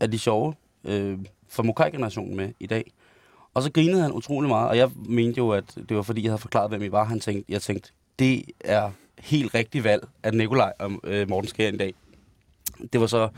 [0.01, 0.55] af de sjove
[0.85, 2.93] øh, fra Mokai-generationen med i dag.
[3.55, 6.31] Og så grinede han utrolig meget, og jeg mente jo, at det var fordi, jeg
[6.31, 7.05] havde forklaret, hvem I var.
[7.05, 11.75] Han tænkte, jeg tænkte, det er helt rigtigt valg, at Nikolaj og øh, Morten skal
[11.75, 11.95] i dag.
[12.93, 13.29] Det var så,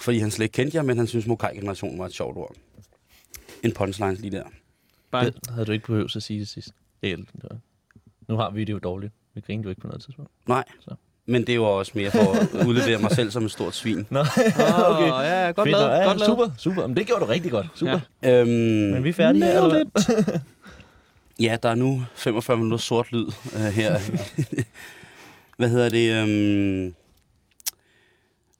[0.00, 2.54] fordi han slet ikke kendte jer, men han synes, Mokai-generationen var et sjovt ord.
[3.62, 4.44] En punchline lige der.
[5.10, 6.70] bare, Det havde du ikke behøvet at sige det sidst.
[7.02, 7.28] Det
[8.28, 9.12] nu har vi det jo dårligt.
[9.34, 10.30] Vi griner jo ikke på noget tidspunkt.
[10.46, 10.94] Nej, Så.
[11.26, 12.18] Men det jo også mere for
[12.60, 14.06] at udlevere mig selv som et stort svin.
[14.10, 14.20] Nå,
[14.90, 15.06] okay.
[15.06, 16.26] ja, godt lavet, ja, godt lavet.
[16.26, 16.86] Super, super.
[16.86, 17.66] Men det gjorde du rigtig godt.
[17.74, 18.00] Super.
[18.22, 18.40] Ja.
[18.40, 19.84] Øhm, Men vi er færdige her, eller?
[21.40, 23.98] Ja, der er nu 45 minutter sort lyd øh, her.
[25.56, 26.12] Hvad hedder det?
[26.22, 26.94] Øhm,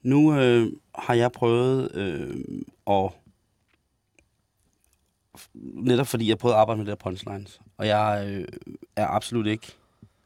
[0.03, 2.37] nu øh, har jeg prøvet øh,
[2.87, 3.11] at...
[5.55, 7.61] Netop fordi jeg prøvede at arbejde med de der punchlines.
[7.79, 8.45] Og jeg øh,
[8.97, 9.67] er absolut ikke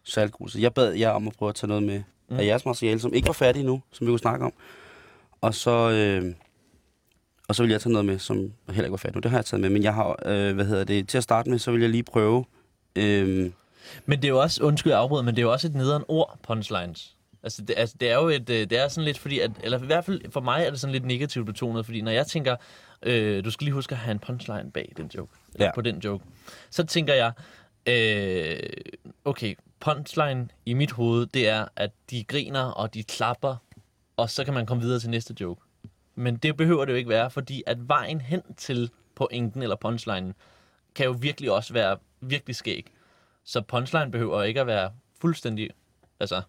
[0.07, 2.39] Så jeg bad jer om at prøve at tage noget med mm.
[2.39, 4.53] Af jeres materiale, som ikke var færdigt endnu, som vi kunne snakke om.
[5.41, 5.91] Og så...
[5.91, 6.35] Øh,
[7.49, 9.21] og så vil jeg tage noget med, som heller ikke var færdigt nu.
[9.21, 9.71] Det har jeg taget med.
[9.71, 12.03] Men jeg har, øh, hvad hedder det, til at starte med, så vil jeg lige
[12.03, 12.45] prøve...
[12.97, 13.51] Øh,
[14.07, 16.05] Men det er jo også, undskyld jeg afbryder, men det er jo også et nederen
[16.09, 17.17] ord, punchlines.
[17.43, 19.83] Altså det, altså, det er jo et, øh, det er sådan lidt fordi, at, eller
[19.83, 22.57] i hvert fald for mig er det sådan lidt negativt betonet, fordi når jeg tænker,
[23.03, 25.73] øh, du skal lige huske at have en punchline bag den joke, eller Ja.
[25.75, 26.25] på den joke,
[26.71, 27.33] så tænker jeg,
[27.87, 28.59] øh,
[29.25, 33.57] okay, punchline i mit hoved, det er, at de griner, og de klapper,
[34.17, 35.61] og så kan man komme videre til næste joke.
[36.15, 40.35] Men det behøver det jo ikke være, fordi at vejen hen til pointen eller punchlinen,
[40.95, 42.87] kan jo virkelig også være virkelig skæg.
[43.45, 45.71] Så punchline behøver ikke at være fuldstændig...
[46.21, 46.43] Altså,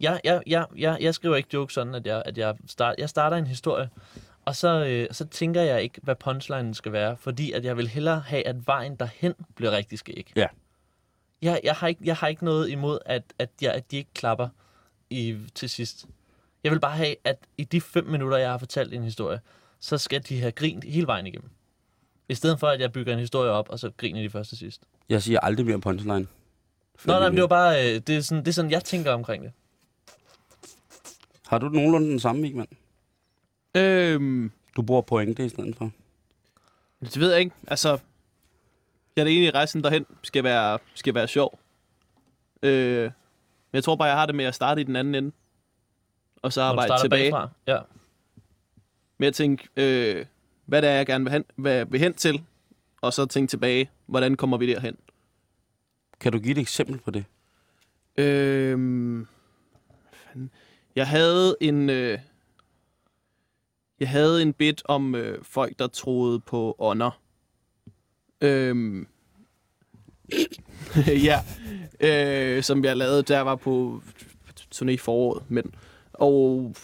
[0.00, 3.08] jeg, jeg, jeg, jeg, jeg skriver ikke jokes sådan, at jeg, at jeg, start, jeg
[3.08, 3.88] starter en historie,
[4.48, 7.88] og så, øh, så tænker jeg ikke, hvad punchlinen skal være, fordi at jeg vil
[7.88, 10.32] hellere have, at vejen derhen bliver rigtig skæg.
[10.36, 10.46] Ja.
[11.42, 14.10] Jeg, jeg, har, ikke, jeg har ikke noget imod, at, at, jeg, at de ikke
[14.14, 14.48] klapper
[15.10, 16.06] i, til sidst.
[16.64, 19.40] Jeg vil bare have, at i de fem minutter, jeg har fortalt en historie,
[19.80, 21.50] så skal de have grint hele vejen igennem.
[22.28, 24.58] I stedet for, at jeg bygger en historie op, og så griner de først til
[24.58, 24.82] sidst.
[25.08, 26.26] jeg siger aldrig mere punchline.
[27.04, 29.12] Nå, nej, men det var bare, øh, det er, sådan, det er sådan, jeg tænker
[29.12, 29.52] omkring det.
[31.46, 32.66] Har du nogenlunde den samme, Vigman?
[33.76, 35.90] Øhm, Du bruger pointe i stedet for.
[37.00, 37.54] det ved jeg ikke.
[37.66, 37.88] Altså,
[39.16, 41.58] jeg er det egentlig, at rejsen derhen skal være, skal være sjov.
[42.62, 43.12] Øh, men
[43.72, 45.32] jeg tror bare, jeg har det med at starte i den anden ende.
[46.42, 47.30] Og så arbejde tilbage.
[47.30, 47.50] bagfra.
[47.66, 47.78] Ja.
[49.18, 50.26] med at tænke, øh,
[50.66, 52.42] hvad det er, jeg gerne vil hen, hvad, vil hen til,
[53.00, 54.96] og så tænke tilbage, hvordan kommer vi derhen?
[56.20, 57.24] Kan du give et eksempel på det?
[58.16, 59.26] Øhm,
[60.12, 60.50] fanden.
[60.96, 62.18] jeg havde en, øh,
[64.00, 67.20] jeg havde en bit om øh, folk, der troede på ånder.
[68.40, 69.06] Øhm,
[71.28, 71.40] ja,
[72.00, 74.02] øh, som jeg lavede, der var på
[74.74, 75.42] turné i foråret.
[75.48, 75.74] Men,
[76.12, 76.74] og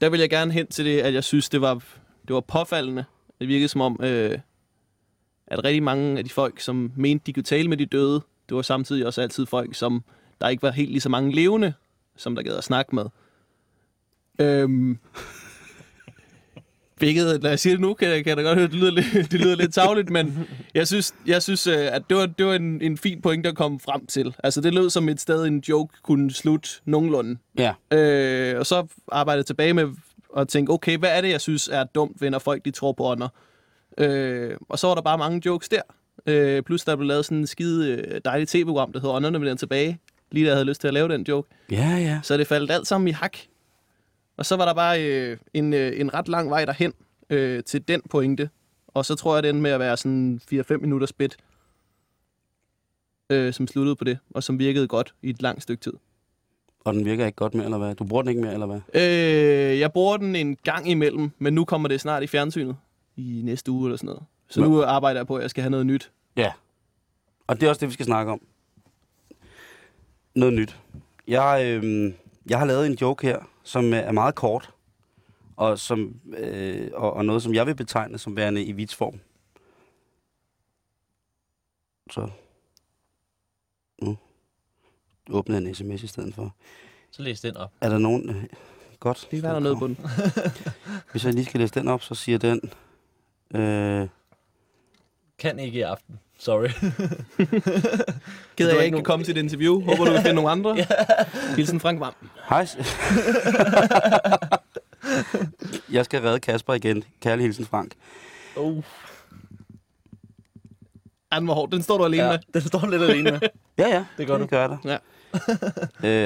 [0.00, 1.74] der vil jeg gerne hen til det, at jeg synes, det var,
[2.28, 3.04] det var påfaldende.
[3.40, 4.38] Det virkede som om, øh,
[5.46, 8.56] at rigtig mange af de folk, som mente, de kunne tale med de døde, det
[8.56, 10.04] var samtidig også altid folk, som
[10.40, 11.72] der ikke var helt lige så mange levende,
[12.16, 13.04] som der gad at snakke med.
[14.38, 14.98] Øhm,
[17.04, 18.90] hvilket, når jeg siger det nu, kan, jeg- kan jeg da godt høre, det lyder
[18.90, 22.46] lidt, det lyder lidt tavligt, men jeg synes, jeg synes øh, at det var, det
[22.46, 24.34] var en, en fin point at komme frem til.
[24.44, 27.36] Altså, det lød som et sted, en joke kunne slutte nogenlunde.
[27.58, 27.72] Ja.
[27.98, 29.86] Øh, og så arbejdede jeg tilbage med
[30.36, 32.92] at tænke, okay, hvad er det, jeg synes er dumt ved, når folk de tror
[32.92, 33.28] på ånder?
[33.98, 35.80] Øh, og så var der bare mange jokes der.
[36.26, 39.54] Øh, plus der blev lavet sådan en skide øh, dejligt tv-program, der hedder Ånderne vender
[39.54, 39.98] tilbage.
[40.32, 41.48] Lige da jeg havde lyst til at lave den joke.
[41.70, 42.20] Ja, ja.
[42.22, 43.36] Så det faldt alt sammen i hak.
[44.36, 46.92] Og så var der bare øh, en, øh, en ret lang vej derhen
[47.30, 48.50] øh, til den pointe.
[48.88, 51.36] Og så tror jeg, endte med at være sådan 4-5 minutter spæt,
[53.30, 55.92] øh, som sluttede på det, og som virkede godt i et langt stykke tid.
[56.84, 57.94] Og den virker ikke godt mere, eller hvad?
[57.94, 58.80] Du bruger den ikke mere, eller hvad?
[58.94, 62.76] Øh, jeg bruger den en gang imellem, men nu kommer det snart i fjernsynet
[63.16, 64.22] i næste uge eller sådan noget.
[64.48, 64.68] Så Nå.
[64.68, 66.12] nu arbejder jeg på, at jeg skal have noget nyt.
[66.36, 66.52] Ja.
[67.46, 68.40] Og det er også det, vi skal snakke om.
[70.34, 70.76] Noget nyt.
[71.28, 72.12] Jeg, øh,
[72.50, 74.74] jeg har lavet en joke her, som er meget kort,
[75.56, 79.20] og, som, øh, og, og noget, som jeg vil betegne som værende i vitsform.
[82.10, 82.30] Så.
[84.02, 84.16] Nu
[85.30, 86.54] åbner jeg en sms i stedet for.
[87.10, 87.72] Så læs den op.
[87.80, 88.30] Er der nogen...
[88.30, 88.44] Øh,
[89.00, 89.28] godt.
[89.30, 89.98] Det være, der er noget på den.
[91.10, 92.60] Hvis jeg lige skal læse den op, så siger den...
[93.54, 94.08] Øh,
[95.38, 96.20] Kan ikke i aften.
[96.38, 96.68] Sorry.
[98.56, 99.80] Gider Du jeg ikke nogen- komme til et interview.
[99.80, 100.76] Håber, du kan finde nogle andre.
[101.56, 102.12] Hilsen Frank Vam.
[102.48, 102.66] Hej.
[105.92, 107.04] jeg skal redde Kasper igen.
[107.22, 107.92] Kærlig hilsen, Frank.
[108.56, 108.82] Oh,
[111.32, 111.70] Ja, den var hård.
[111.70, 112.38] Den står du alene ja, med.
[112.54, 113.40] den står lidt alene med.
[113.78, 114.04] Ja, ja.
[114.18, 114.42] Det gør du.
[114.42, 114.76] Det gør der.
[114.84, 114.96] Ja.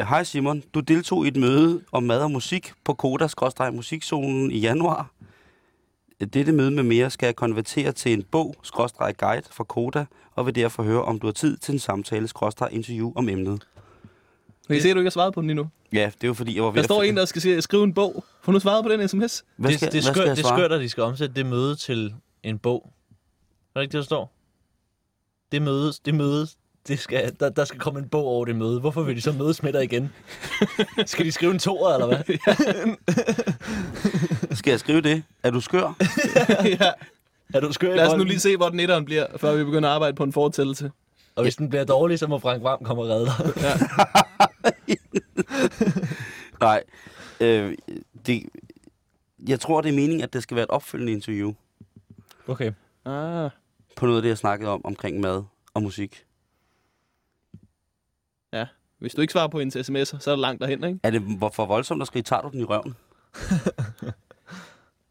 [0.01, 0.63] Øh, Hej Simon.
[0.75, 5.11] Du deltog i et møde om mad og musik på Koda-musikzonen i januar.
[6.21, 10.05] Dette møde med mere skal jeg konvertere til en bog, skråstreg guide fra Koda,
[10.35, 13.67] og vil derfor høre, om du har tid til en samtale, skråstreg interview om emnet.
[14.67, 15.69] Kan I se, at du ikke har svaret på den endnu?
[15.93, 17.95] Ja, det er jo fordi, jeg var ved Der står en, der skal skrive en
[17.95, 18.25] bog.
[18.43, 19.45] Får du svaret på den sms?
[19.57, 21.77] Hvad det, skal, det, hvad skal det er skørt, at de skal omsætte det møde
[21.77, 22.93] til en bog.
[23.75, 24.33] Er det ikke det, der står?
[25.53, 26.47] Det møde, det møde,
[26.89, 28.81] det skal, der, der skal komme en bog over det møde.
[28.81, 30.13] Hvorfor vil de så mødes med dig igen?
[31.07, 32.25] skal de skrive en toer, eller hvad?
[34.59, 35.23] Skal jeg skrive det?
[35.43, 35.81] Er du skør?
[36.81, 36.91] ja.
[37.55, 39.89] Er du skør Lad os nu lige se, hvor den etteren bliver, før vi begynder
[39.89, 40.91] at arbejde på en fortællelse.
[41.37, 43.35] Og hvis den bliver dårlig, så må Frank Vam komme og redde dig.
[46.61, 46.83] Nej.
[47.41, 47.75] Øh,
[48.27, 48.43] det,
[49.49, 51.53] jeg tror, det er meningen, at det skal være et opfølgende interview
[52.49, 52.73] Okay.
[53.05, 53.51] Ah.
[53.97, 55.43] på noget af det, jeg snakkede om, omkring mad
[55.75, 56.25] og musik.
[58.99, 61.01] Hvis du ikke svarer på en sms'er, så er det langt derhen, ikke?
[61.03, 62.95] Er det hvor- for voldsomt at skrive, tager du den i røven?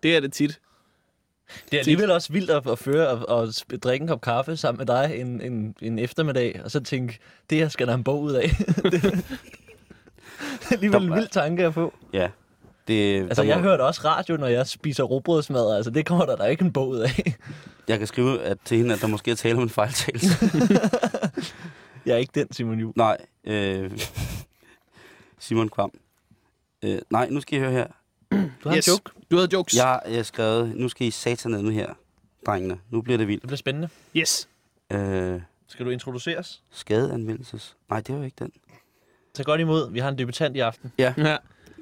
[0.04, 0.60] Det er det tit.
[1.72, 4.78] Det er alligevel også vildt at, at føre og, og drikke en kop kaffe sammen
[4.78, 8.22] med dig en, en, en eftermiddag, og så tænke, det her skal der en bog
[8.22, 8.50] ud af.
[8.92, 9.22] det er
[10.72, 11.94] alligevel en vild tanke at få.
[12.14, 12.30] Ja.
[12.88, 15.76] Det, Altså, jeg må- hørte også radio, når jeg spiser råbrødsmad.
[15.76, 17.36] Altså, det kommer der da ikke en bog ud af.
[17.88, 20.28] Jeg kan skrive at, til hende, at der måske er tale om en fejltagelse.
[22.06, 22.94] Jeg er ikke den, Simon Juhl.
[22.96, 23.18] nej.
[23.44, 23.92] Øh,
[25.40, 25.92] Simon Kvam.
[26.84, 27.88] Øh, nej, nu skal I høre her.
[28.64, 28.88] Du har yes.
[28.88, 29.12] en joke.
[29.32, 29.76] Du havde jokes.
[29.76, 31.94] Jeg har skrevet, nu skal I satan ned nu her,
[32.46, 32.80] drengene.
[32.90, 33.42] Nu bliver det vildt.
[33.42, 33.90] Det bliver spændende.
[34.16, 34.50] Yes.
[34.92, 36.64] Øh, Skal du introduceres?
[36.72, 37.78] skadeanvendelses.
[37.90, 38.52] Nej, det var ikke den.
[39.34, 39.92] Tag godt imod.
[39.92, 40.92] Vi har en debutant i aften.
[40.98, 41.14] Ja.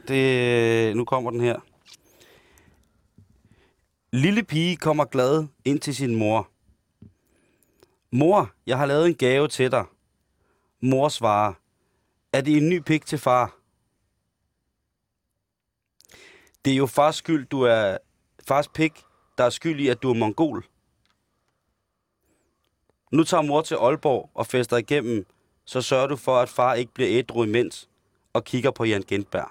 [0.08, 1.60] Det, nu kommer den her.
[4.14, 6.50] Lille pige kommer glad ind til sin mor.
[8.12, 9.86] Mor, jeg har lavet en gave til dig.
[10.82, 11.54] Mor svarer.
[12.34, 13.56] Er det en ny pik til far?
[16.66, 17.98] Det er jo fars skyld, du er...
[18.48, 18.92] Fars pik,
[19.38, 20.66] der er skyld i, at du er mongol.
[23.12, 25.26] Nu tager mor til Aalborg og fester igennem,
[25.66, 27.90] så sørger du for, at far ikke bliver ædru imens
[28.34, 29.50] og kigger på Jan Gentberg.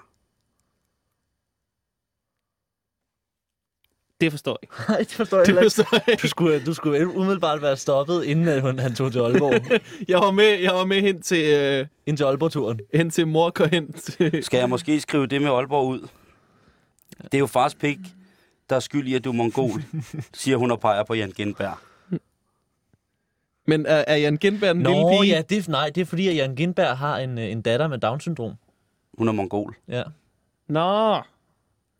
[4.21, 4.75] Det forstår jeg ikke.
[4.89, 5.61] Nej, det forstår jeg Det ikke.
[5.63, 9.19] forstår jeg Du skulle, du skulle umiddelbart være stoppet, inden at hun- han tog til
[9.19, 9.81] Aalborg.
[10.07, 12.79] Jeg var med, jeg var med hen til, øh, ind til Aalborg-turen.
[12.93, 14.43] hen til mor går hen til...
[14.43, 16.07] Skal jeg måske skrive det med Aalborg ud?
[17.23, 17.97] Det er jo fars pik,
[18.69, 19.83] der er skyld i, at du er mongol,
[20.33, 21.77] siger hun og peger på Jan Genberg.
[23.67, 25.35] Men er, er Jan Gindberg en lille Nå, pige?
[25.35, 27.87] ja, det er, nej, det er fordi, at Jan Gindberg har en, øh, en datter
[27.87, 28.53] med Down-syndrom.
[29.17, 29.75] Hun er mongol.
[29.87, 30.03] Ja,
[30.67, 31.15] Nå,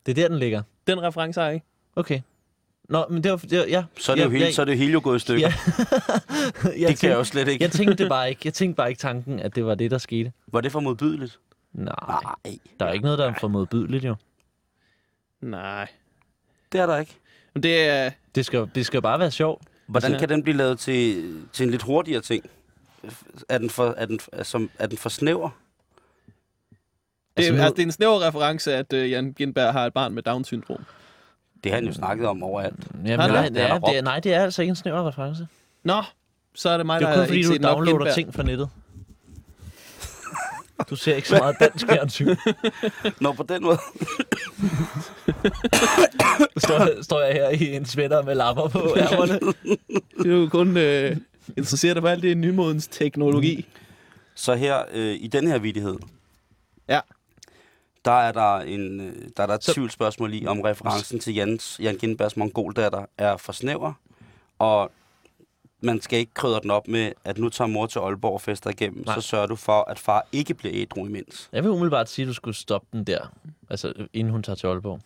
[0.05, 0.61] det er der, den ligger.
[0.87, 1.65] den reference har jeg ikke.
[1.95, 2.21] Okay.
[2.89, 3.37] Nå, men det var...
[3.37, 3.83] Det var ja.
[3.97, 5.19] Så er det, ja, jo, hele, ja, så er det jo hele jo gået i
[5.19, 5.47] stykker.
[5.47, 5.53] Ja.
[6.63, 6.81] Ja.
[6.81, 7.63] jeg det kan jeg jo slet ikke.
[7.63, 8.41] Jeg tænkte det bare ikke.
[8.45, 10.31] Jeg tænkte bare ikke tanken, at det var det, der skete.
[10.47, 11.39] Var det for modbydeligt?
[11.73, 14.15] Nej, Nej, der er ikke noget, der er for modbydeligt, jo.
[15.49, 15.87] Nej.
[16.71, 17.15] det er der ikke.
[17.53, 18.11] Men det er...
[18.35, 19.63] Det skal, det skal bare være sjovt.
[19.87, 22.45] Hvordan kan den blive lavet til, til en lidt hurtigere ting?
[23.49, 25.49] Er den for, er den, altså, er den for snæver?
[25.49, 29.85] Det, Altså, altså, nu- altså, det er en snæver reference, at uh, Jan Gindberg har
[29.85, 30.83] et barn med Down-syndrom.
[31.63, 32.75] Det har han jo snakket om overalt.
[32.93, 33.53] Jamen, Har nej, det?
[33.53, 35.47] Det der det er, nej, det er altså ikke en snæver reference.
[35.83, 36.03] Nå,
[36.55, 38.69] så er det mig, Det der er kun fordi, ikke du downloader ting fra nettet.
[40.89, 42.35] Du ser ikke så meget dansk fjernsyn.
[43.21, 43.77] Nå, på den måde.
[46.57, 49.39] står, står jeg her i en sweater med lapper på ærmerne.
[50.17, 51.17] Det er jo kun uh,
[51.57, 53.67] interesseret for alt det nymodens teknologi.
[54.35, 55.95] Så her, øh, i den her vidighed,
[56.89, 56.99] Ja.
[58.05, 61.33] der er der, en, øh, der, er der et Så- tvivlsspørgsmål i, om referencen til
[61.35, 63.93] Jans, Jan Gindbergs mongoldatter er for snæver,
[64.59, 64.91] og
[65.85, 68.69] man skal ikke krydre den op med, at nu tager mor til Aalborg og fester
[68.69, 69.15] igennem, Nej.
[69.15, 71.49] så sørger du for, at far ikke bliver ædru imens.
[71.51, 73.33] Jeg vil umiddelbart sige, at du skulle stoppe den der.
[73.69, 74.99] Altså, inden hun tager til Aalborg.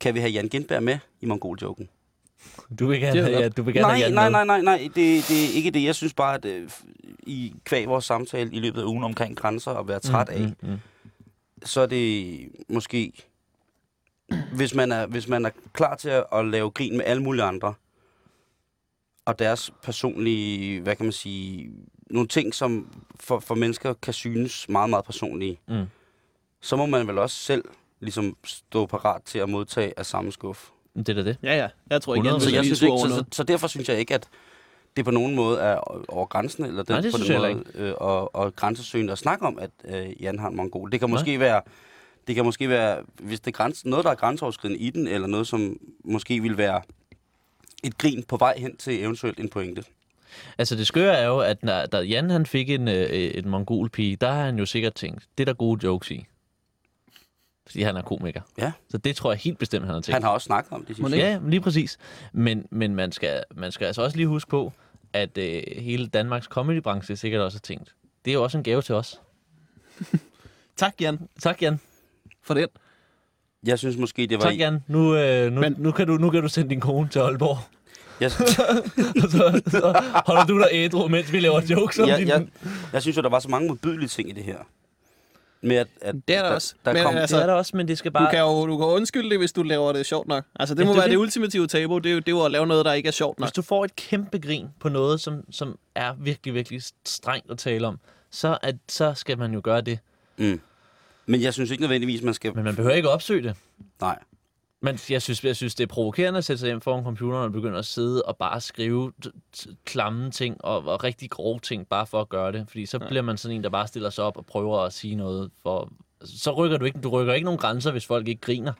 [0.00, 1.88] Kan vi have Jan Gindberg med i mongoljoken?
[2.78, 4.94] Du vil gerne er ja, du vil gerne Nej, have nej, nej, nej, nej, det,
[5.28, 5.84] det er ikke det.
[5.84, 6.70] Jeg synes bare, at øh,
[7.26, 10.54] i kvæg vores samtale i løbet af ugen omkring grænser og være træt af, Mm,
[10.62, 10.78] mm.
[11.64, 13.12] så er det måske,
[14.56, 17.44] hvis man er, hvis man er klar til at, at lave grin med alle mulige
[17.44, 17.74] andre,
[19.24, 21.70] og deres personlige, hvad kan man sige,
[22.10, 22.88] nogle ting, som
[23.20, 25.84] for, for mennesker kan synes meget, meget personlige, Mm.
[26.60, 27.64] så må man vel også selv
[28.00, 30.68] ligesom stå parat til at modtage af samme skuff.
[30.96, 31.36] Det er da det.
[31.42, 31.68] Ja, ja.
[31.90, 32.32] Jeg tror ikke, 100%.
[32.32, 34.28] Jan Så, jeg synes ikke, så, så, så derfor synes jeg ikke, at
[34.96, 35.76] det på nogen måde er
[36.10, 39.12] over grænsen, eller den, Nej, det på synes den jeg måde, øh, og, og grænsesøgende
[39.12, 40.92] at snakke om, at øh, Jan har en mongol.
[40.92, 41.14] Det kan Nej.
[41.14, 41.62] måske være,
[42.26, 45.26] det kan måske være, hvis det er græns, noget, der er grænseoverskridende i den, eller
[45.28, 46.82] noget, som måske vil være
[47.84, 49.84] et grin på vej hen til eventuelt en pointe.
[50.58, 53.90] Altså det skøre er jo, at når, da Jan han fik en, øh, en mongol
[53.90, 56.26] pige, der har han jo sikkert tænkt, det er der gode jokes i.
[57.66, 58.40] Fordi han er komiker.
[58.58, 58.72] Ja.
[58.88, 60.14] Så det tror jeg helt bestemt, han har tænkt.
[60.14, 61.18] Han har også snakket om det, synes det.
[61.18, 61.98] Ja, lige præcis.
[62.32, 64.72] Men, men man, skal, man skal altså også lige huske på,
[65.12, 67.94] at øh, hele Danmarks comedybranche sikkert også har tænkt,
[68.24, 69.20] det er jo også en gave til os.
[70.76, 71.80] Tak, Jan, Tak, Jan.
[72.42, 72.68] for den.
[73.66, 74.44] Jeg synes måske, det var...
[74.44, 74.80] Tak, Jan.
[74.86, 77.58] Nu, øh, nu, Men- nu, kan du, nu kan du sende din kone til Aalborg.
[78.20, 78.30] Jeg,
[79.34, 82.28] så, så holder du der ædru, mens vi laver jokes om jeg, din...
[82.28, 82.46] jeg,
[82.92, 84.56] jeg synes jo, der var så mange modbydelige ting i det her.
[85.62, 86.74] Med at, at Det er der også.
[86.84, 88.30] Der, Men kom, altså, det er der også, men det skal Du bare...
[88.30, 90.44] kan jo du kan undskylde det, hvis du laver det sjovt nok.
[90.56, 91.12] Altså, det Ja, må det er være det.
[91.12, 91.20] det.
[91.20, 91.98] ultimative tabu.
[91.98, 93.46] Det er, jo, det er jo at lave noget, der ikke er sjovt nok.
[93.48, 97.58] Hvis du får et kæmpe grin på noget, som, som er virkelig, virkelig strengt at
[97.58, 97.98] tale om,
[98.30, 99.98] så, at, så skal man jo gøre det.
[100.36, 100.60] mm.
[101.26, 102.54] Men jeg synes ikke nødvendigvis, man skal...
[102.54, 103.56] Men man behøver ikke opsøge det.
[104.00, 104.18] Nej.
[104.80, 107.52] Men jeg synes, jeg synes, det er provokerende at sætte sig hjem foran computeren og
[107.52, 109.12] begynde at sidde og bare skrive
[109.84, 112.64] klamme ting og, og rigtig grove ting, bare for at gøre det.
[112.68, 113.08] Fordi så Ja.
[113.08, 115.50] bliver man sådan en, der bare stiller sig op og prøver at sige noget.
[115.62, 115.92] For,
[116.24, 118.72] så rykker du ikke, du rykker ikke nogen grænser, hvis folk ikke griner.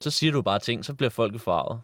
[0.00, 1.80] Så siger du bare ting, så bliver folk forarvet.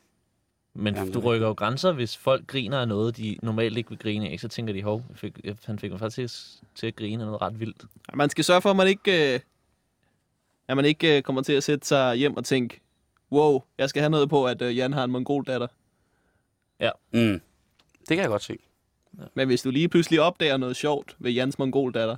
[0.74, 3.88] Men Jamen, du er rykker jo grænser, hvis folk griner af noget, de normalt ikke
[3.90, 4.40] vil grine af.
[4.40, 6.16] Så tænker de, hov, jeg fik, jeg, han fik mig faktisk
[6.58, 7.84] til, til at grine af noget ret vildt.
[8.14, 9.40] Man skal sørge for, at man ikke, øh,
[10.68, 12.80] at man ikke øh, kommer til at sætte sig hjem og tænke,
[13.32, 15.66] wow, jeg skal have noget på, at øh, Jan har en mongol datter.
[17.12, 17.40] Mm.
[17.98, 18.56] Det kan jeg godt se.
[19.34, 22.16] Men hvis du lige pludselig opdager noget sjovt ved Jans mongol datter,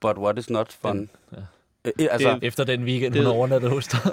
[0.00, 1.10] But what is not fun?
[1.32, 1.36] Ja.
[1.84, 4.00] Øh, øh, altså, Det- Efter den weekend, det- hun overnattede hos dig.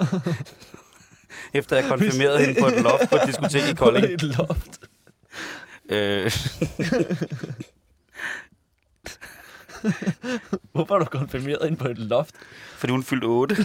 [1.54, 4.04] efter jeg konfirmerede hende på et loft på et diskotek i Kolding.
[4.12, 4.80] et loft.
[5.88, 6.32] Øh,
[10.72, 12.34] Hvorfor har du konfirmeret ind på et loft?
[12.76, 13.56] fordi hun fyldte 8.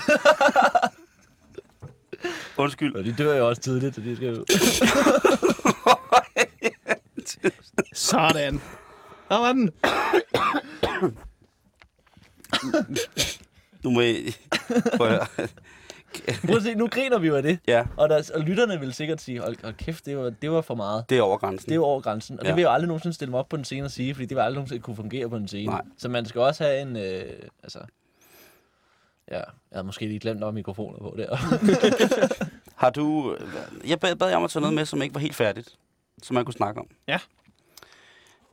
[2.58, 2.95] Undskyld.
[2.95, 4.45] Og de dør jo også tidligt, så de skal jo...
[7.93, 8.62] sådan.
[9.30, 9.71] Der var den.
[13.84, 14.34] Nu må jeg...
[14.97, 15.47] Prøv at høre.
[16.46, 17.60] Prøv at se, nu griner vi jo af det.
[17.67, 20.62] Ja, Og, der, og lytterne vil sikkert sige, hold, hold kæft, det var, det var
[20.62, 21.10] for meget.
[21.10, 21.70] det er over grænsen.
[21.70, 22.39] Det er over grænsen.
[22.39, 22.50] Og ja.
[22.50, 24.26] Det vil jeg jo aldrig nogensinde stille mig op på en scene og sige, fordi
[24.26, 25.65] det vil aldrig nogensinde kunne fungere på en scene.
[25.72, 25.82] Nej.
[25.98, 26.96] Så man skal også have en...
[26.96, 27.24] Øh,
[27.63, 27.80] altså...
[29.32, 31.36] Ja, jeg havde måske lige glemt, at der var mikrofoner på der.
[32.82, 33.38] Har du...
[33.88, 35.76] Jeg bad, bad jer om at tage noget med, som ikke var helt færdigt.
[36.24, 36.88] Som man kunne snakke om.
[37.08, 37.20] Ja.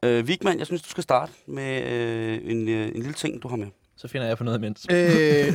[0.03, 3.49] Øh, Vigman, jeg synes, du skal starte med øh, en, øh, en lille ting, du
[3.49, 3.67] har med.
[3.97, 4.87] Så finder jeg på noget imens.
[4.91, 5.55] Øh,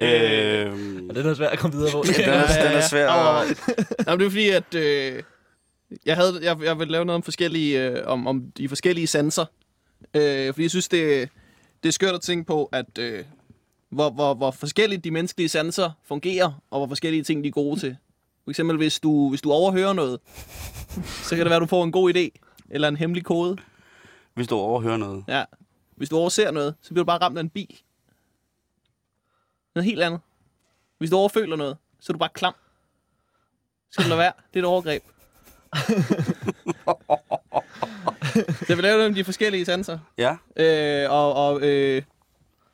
[0.00, 2.02] Øhm, Og det er svært at komme videre på.
[2.16, 3.08] den, er, den er svær.
[3.10, 3.58] At-
[4.06, 5.22] Jamen, det er fordi, at øh,
[6.06, 9.44] jeg, havde, jeg, jeg vil lave noget om, forskellige, øh, om, om de forskellige sanser.
[10.14, 11.28] Øh, fordi jeg synes, det,
[11.82, 13.24] det er skørt at tænke på, at øh,
[13.90, 17.80] hvor, hvor, hvor forskelligt de menneskelige sanser fungerer, og hvor forskellige ting de er gode
[17.80, 17.96] til.
[18.44, 20.20] For eksempel, hvis du, hvis du overhører noget,
[21.06, 23.56] så kan det være, at du får en god idé, eller en hemmelig kode.
[24.34, 25.24] Hvis du overhører noget.
[25.28, 25.44] Ja.
[25.96, 27.80] Hvis du overser noget, så bliver du bare ramt af en bil.
[29.74, 30.20] Noget helt andet.
[30.98, 32.54] Hvis du overføler noget, så er du bare klam.
[33.90, 34.32] Skal du lade være.
[34.54, 35.02] Det er et overgreb.
[38.34, 39.98] så jeg vil lave dem de forskellige sanser.
[40.18, 42.02] Ja, Øh, og og øh,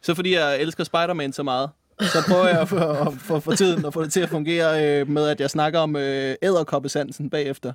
[0.03, 3.93] så fordi jeg elsker Spider-Man så meget, så prøver jeg for, for, for tiden at
[3.95, 7.73] få det til at fungere øh, med, at jeg snakker om øh, æderkoppesansen bagefter.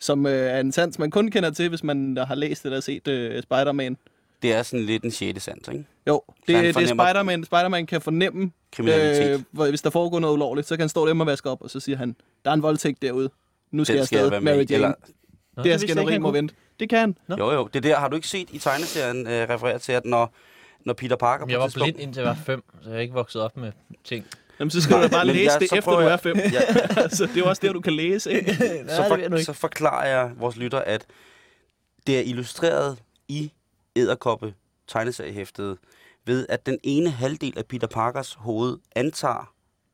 [0.00, 3.08] Som øh, er en sans, man kun kender til, hvis man har læst eller set
[3.08, 3.96] øh, Spider-Man.
[4.42, 5.84] det er sådan lidt en sjette sans, ikke?
[6.06, 7.44] Jo, det, det er Spider-Man.
[7.44, 9.30] Spider-Man kan fornemme, Kriminalitet.
[9.34, 11.62] øh, hvor- hvis der foregår noget ulovligt, så kan han stå der og vaske op,
[11.62, 13.30] og så siger han, der er en voldtægt derude.
[13.70, 14.54] Nu skal Den jeg skal jeg afsted, Mary.
[14.54, 14.74] Jane.
[14.74, 14.92] Eller,
[15.56, 16.54] Nå, det er skænderi ikke, må vente.
[16.80, 17.16] Det kan han.
[17.28, 17.36] Nå.
[17.38, 20.34] jo, jo, det der har du ikke set i tegneserien øh, refereret til, at når,
[20.84, 23.42] når Peter Parker Jeg var blind indtil jeg var fem, så jeg er ikke vokset
[23.42, 23.72] op med
[24.04, 24.26] ting.
[24.60, 26.20] Jamen, så skal du da bare læse jeg- det, så efter du prøver er jeg-
[26.20, 26.36] fem.
[26.36, 26.60] Ja,
[27.02, 28.32] altså, det er jo også der, du kan læse.
[28.32, 28.54] Ikke?
[28.56, 29.44] så, det jeg for, ikke.
[29.44, 31.06] så forklarer jeg vores lytter, at
[32.06, 33.52] det er illustreret i
[33.96, 34.54] æderkoppe
[34.88, 35.78] tegneseriehæftet
[36.26, 39.52] ved, at den ene halvdel af Peter Parkers hoved antager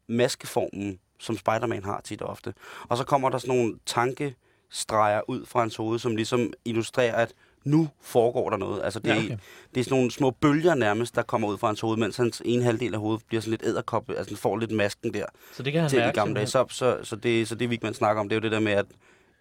[0.09, 2.55] maskeformen, som Spider-Man har tit og ofte.
[2.89, 7.33] Og så kommer der sådan nogle tankestreger ud fra hans hoved, som ligesom illustrerer, at
[7.67, 8.81] nu foregår der noget.
[8.85, 9.37] Altså det, Ja, okay.
[9.75, 12.43] det er sådan nogle små bølger nærmest, der kommer ud fra hans hoved, mens hans
[12.45, 15.25] ene halvdel af hovedet bliver sådan lidt æderkoppe, altså den får lidt masken der
[15.57, 16.15] Så det kan han til mærke.
[16.19, 16.47] gamle dage.
[16.47, 18.73] Så, så, så, det, så det, Vigman snakker om, det er jo det der med,
[18.73, 18.87] at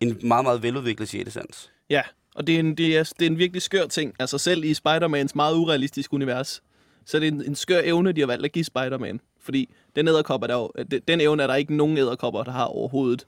[0.01, 1.71] en meget, meget veludviklet sjette sans.
[1.89, 2.01] Ja,
[2.35, 4.13] og det er, en, det, er, det er en virkelig skør ting.
[4.19, 6.61] Altså selv i Spider-Mans meget urealistiske univers,
[7.05, 9.19] så er det en, en skør evne, de har valgt at give Spider-Man.
[9.41, 12.51] Fordi den æderkop er der jo, den, den evne er der ikke nogen æderkopper, der
[12.51, 13.27] har overhovedet.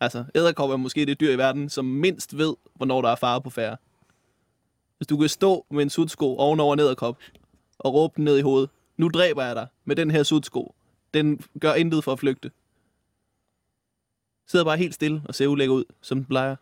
[0.00, 3.40] Altså, æderkopper er måske det dyr i verden, som mindst ved, hvornår der er fare
[3.42, 3.76] på færre.
[5.00, 7.18] Hvis du kan stå med en sudsko ovenover en æderkop
[7.78, 10.74] og råbe den ned i hovedet, nu dræber jeg dig med den her sudsko.
[11.14, 12.50] Den gør intet for at flygte.
[14.46, 16.56] Sidder bare helt stille og ser ulækker ud, som den plejer.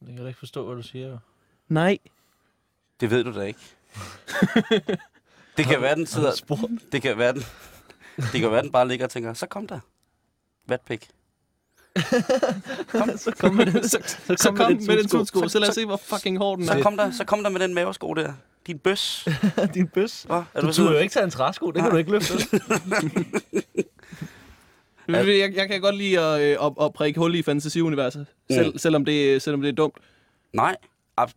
[0.00, 1.18] Jeg kan da ikke forstå, hvad du siger.
[1.68, 1.98] Nej,
[3.00, 3.60] Det ved du da ikke.
[5.56, 6.30] det kan være, den sidder...
[6.92, 7.42] Det kan være, den,
[8.16, 9.80] det kan være, den bare ligger og tænker, så kom der.
[10.66, 11.08] Vatpik.
[13.16, 13.88] så kom med den.
[13.88, 15.48] så, Så, så kom med den tutsko.
[15.48, 16.82] så lad os se, hvor fucking hård den Så er.
[16.82, 18.32] kom der, så kom der med den mavesko der.
[18.66, 19.28] Din bøs.
[19.74, 20.22] Din bøs.
[20.22, 20.42] Hva?
[20.54, 22.34] Er Du turde jo ikke tage en træsko, det kan du ikke løfte.
[25.08, 28.78] Jeg, jeg, kan godt lide at, øh, at, at prikke hul i fantasiuniverset, selv, Mm.
[28.78, 29.94] selvom, det, selvom det er dumt.
[30.52, 30.76] Nej,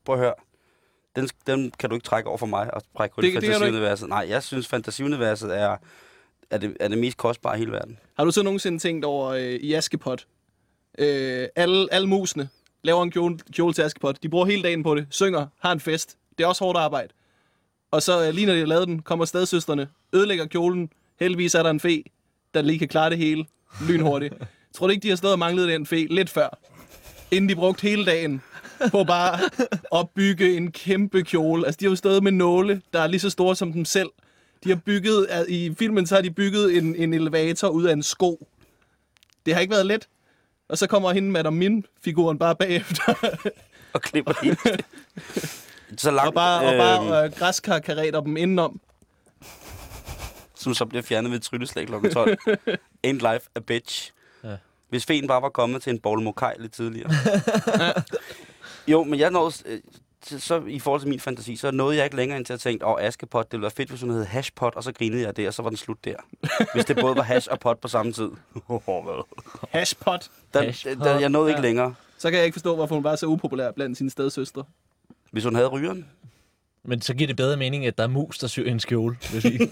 [0.05, 0.33] prøv at høre.
[1.15, 3.41] Den, den kan du ikke trække over for mig og brække hul i Det- du
[3.47, 4.09] fantasiuniverset.
[4.09, 5.77] Nej, jeg synes, fantasiuniverset er,
[6.49, 7.99] er, det, er det mest kostbare i hele verden.
[8.17, 10.25] Har du så nogensinde tænkt over øh, i Askepot?
[10.97, 12.49] Øh, alle, alle musene
[12.83, 14.23] laver en kjole, kjole til Askepot.
[14.23, 16.17] De bruger hele dagen på det, synger, har en fest.
[16.37, 17.13] Det er også hårdt arbejde.
[17.91, 20.89] Og så øh, lige når de har lavet den, kommer stedsøsterne, ødelægger kjolen.
[21.19, 22.03] Heldigvis er der en fe,
[22.53, 23.45] der lige kan klare det hele
[23.87, 24.33] lynhurtigt.
[24.75, 26.59] Tror du ikke, de har stået og manglet den fe lidt før?
[27.31, 28.41] Inden de brugte hele dagen
[28.91, 29.39] på bare
[29.99, 31.65] at bygge en kæmpe kjole.
[31.65, 34.09] Altså, de har jo stået med nåle, der er lige så store som dem selv.
[34.63, 38.03] De har bygget, i filmen så har de bygget en, en elevator ud af en
[38.03, 38.47] sko.
[39.45, 40.07] Det har ikke været let.
[40.69, 43.13] Og så kommer hende Madame Min-figuren bare bagefter,
[43.93, 44.59] Og klipper helt.
[45.97, 46.77] så langt, og bare, og øhm,
[47.09, 48.79] bare øh, græskarkareter dem indenom.
[50.55, 52.09] som så bliver fjernet ved et trylleslag kl.
[52.13, 52.37] 12.
[53.03, 54.11] End life a bitch.
[54.43, 54.57] Ja.
[54.89, 57.11] Hvis feen bare var kommet til en bowl mokai lidt tidligere.
[58.87, 59.31] jo, men jeg
[59.65, 59.79] øh,
[60.25, 62.85] så- i forhold til min fantasi, så nåede jeg ikke længere ind til at tænke,
[62.85, 65.47] åh, Askepot, det ville være fedt, hvis hun hed Hashpot, og så grinede jeg det,
[65.47, 66.15] og så var den slut der.
[66.73, 68.29] Hvis det både var hash og pot på samme tid.
[69.69, 70.29] Hashpot.
[70.53, 71.67] Den, Hashpot, den, jeg nåede ikke ja.
[71.67, 71.95] længere.
[72.17, 74.63] Så kan jeg ikke forstå, hvorfor hun var så upopulær blandt sine stedsøstre.
[75.31, 76.05] Hvis hun havde rygeren.
[76.87, 79.17] Men så giver det bedre mening, at der er mus, der syr en skjole.
[79.31, 79.69] Vil jeg sige.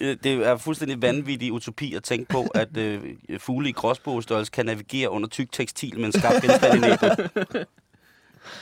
[0.00, 3.00] Øh, Det er fuldstændig vanvittig utopi at tænke på, at øh,
[3.38, 7.30] fugle i gråsbogstørrelse kan navigere under tyk tekstil med en skarp genstand i næbet.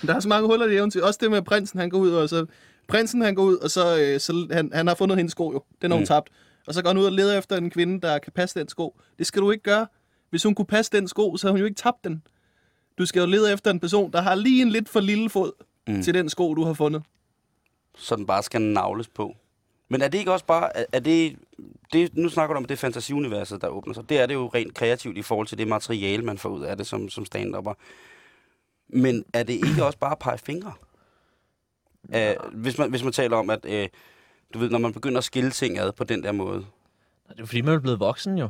[0.07, 1.05] Der er så mange huller i eventyr.
[1.05, 2.47] Også det med prinsen, han går ud, og så...
[2.89, 5.62] Prinsen, han går ud, og så, øh, så han, han har fundet hendes sko jo.
[5.83, 6.07] Den har hun Mm.
[6.07, 6.28] tabt.
[6.66, 9.01] Og så går han ud og leder efter en kvinde, der kan passe den sko.
[9.18, 9.87] Det skal du ikke gøre.
[10.31, 12.22] Hvis hun kunne passe den sko, så havde hun jo ikke tabt den.
[12.99, 15.53] Du skal jo lede efter en person, der har lige en lidt for lille fod
[15.89, 16.03] Mm.
[16.03, 17.03] til den sko, du har fundet.
[17.97, 19.37] Så den bare skal navles på.
[19.89, 21.37] Men er det ikke også bare, er, det,
[21.93, 24.09] det, nu snakker du om, det er fantasiuniverset, der åbner sig.
[24.09, 26.76] Det er det jo rent kreativt i forhold til det materiale, man får ud af
[26.76, 27.72] det som, som stand-upper.
[28.93, 30.72] Men er det ikke også bare at pege fingre?
[32.12, 32.34] Ja.
[32.53, 33.88] hvis, man, hvis man taler om, at øh,
[34.55, 36.64] du ved, når man begynder at skille ting ad på den der måde.
[37.28, 38.49] Det er fordi, man er blevet voksen jo.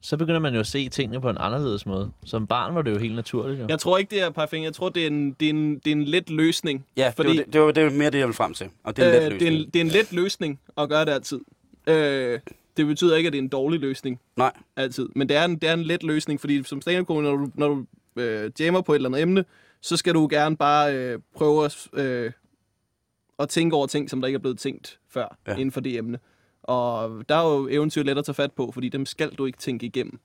[0.00, 2.10] Så begynder man jo at se tingene på en anderledes måde.
[2.24, 3.66] Som barn var det jo helt naturligt jo.
[3.68, 4.64] Jeg tror ikke, det er pege fingre.
[4.64, 6.86] Jeg tror, det er en, det er en, det er en let løsning.
[6.96, 8.68] Ja, Fordi- det, var, det, det, var, det var mere det, jeg ville frem til.
[8.84, 9.60] Og det er en let Øh, det, er løsning.
[9.66, 11.40] en, det er en let løsning at gøre det altid.
[11.86, 12.40] Øh,
[12.76, 15.08] det betyder ikke, at det er en dårlig løsning Nej, altid.
[15.14, 17.68] Men det er en, det er en let løsning, fordi som stand når du, når
[17.68, 17.84] du
[18.16, 19.44] øh, jammer på et eller andet emne,
[19.80, 22.32] så skal du gerne bare øh, prøve at, øh,
[23.38, 25.52] at tænke over ting, som der ikke er blevet tænkt før Ja.
[25.52, 26.18] inden for det emne.
[26.62, 29.58] Og der er jo eventyr let at tage fat på, fordi dem skal du ikke
[29.58, 30.20] tænke igennem.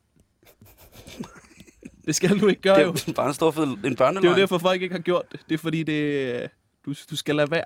[2.05, 2.89] det skal du ikke gøre det jo.
[2.91, 4.35] er jo bare en stor fed en Det er børneløgn.
[4.35, 5.39] jo derfor, folk ikke har gjort det.
[5.49, 6.49] Det er fordi, det,
[6.85, 7.63] du, du skal lade være.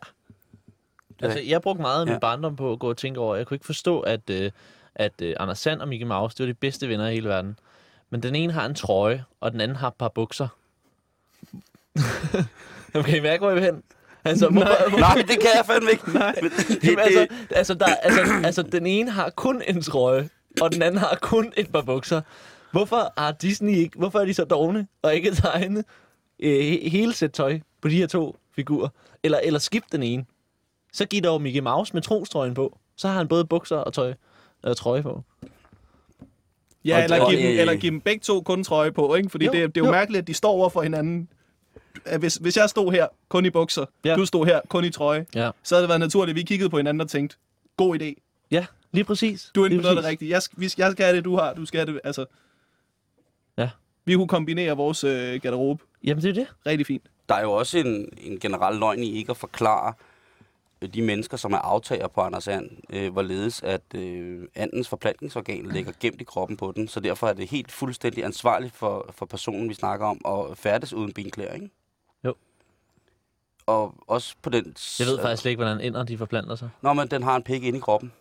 [1.22, 2.20] Altså, jeg brugte meget af min Ja.
[2.20, 3.36] barndom på at gå og tænke over.
[3.36, 4.52] Jeg kunne ikke forstå, at, øh,
[4.96, 7.60] at øh, Anders Sand og Mickey Mouse, det var de bedste venner i hele verden.
[8.10, 10.48] Men den ene har en trøje, og den anden har et par bukser.
[13.00, 13.84] okay, I mærke, hvor jeg vil hen?
[14.26, 16.14] Altså, hvorfor, Nej, det kan jeg fandme ikke.
[16.14, 16.36] Nej.
[16.42, 20.30] Men det, Jamen, altså, altså, der, altså, altså, den ene har kun en trøje,
[20.62, 22.22] og den anden har kun et par bukser.
[22.72, 25.84] Hvorfor har Disney ikke, hvorfor er de så dogne og ikke tegne
[26.40, 28.90] øh, he- hele sæt tøj på de her to figurer?
[29.24, 30.26] Eller, eller skip den ene.
[30.94, 32.78] Så giv dog Mickey Mouse med trostrøjen på.
[32.98, 34.14] Så har han både bukser og tøj,
[34.68, 35.24] øh, trøje på.
[36.86, 39.30] Ja, Og- eller, give dem, eller give dem begge to kun trøje på, ikke?
[39.30, 39.92] Fordi jo, det, det er jo, jo.
[39.92, 41.30] mærkeligt, at de står over for hinanden.
[42.08, 44.16] At Hvis, hvis jeg stod her kun i bukser, Ja.
[44.16, 46.70] du stod her kun i trøje, Ja, så havde det været naturligt, at vi kiggede
[46.70, 47.38] på hinanden og tænkte,
[47.78, 48.14] god idé.
[48.52, 49.52] ja lige præcis.
[49.56, 50.12] Du er inde på noget det præcis.
[50.12, 50.30] rigtige.
[50.32, 51.54] Jeg, vi skal- jeg skal have det, du har.
[51.54, 52.02] Du skal have det.
[52.04, 52.26] Altså,
[53.58, 53.70] Ja.
[54.06, 56.48] vi kunne kombinere vores øh, garderobe Jamen, det er det.
[56.66, 57.04] rigtig fint.
[57.30, 59.94] der er jo også en, en generel løgn i ikke at forklare
[60.82, 65.66] øh, de mennesker, som er aftager på Anders And, øh, hvorledes at øh, andens forplantningsorgan
[65.66, 66.88] ligger gemt i kroppen på den.
[66.88, 70.94] Så derfor er det helt fuldstændig ansvarligt for, for personen, vi snakker om, at færdes
[70.94, 71.70] uden benklæder, ikke?
[73.68, 74.76] Og også på den...
[75.00, 76.70] Jeg ved faktisk slet ikke, hvordan ender de forplanter sig.
[76.82, 78.12] Nå, men den har en pik inde i kroppen,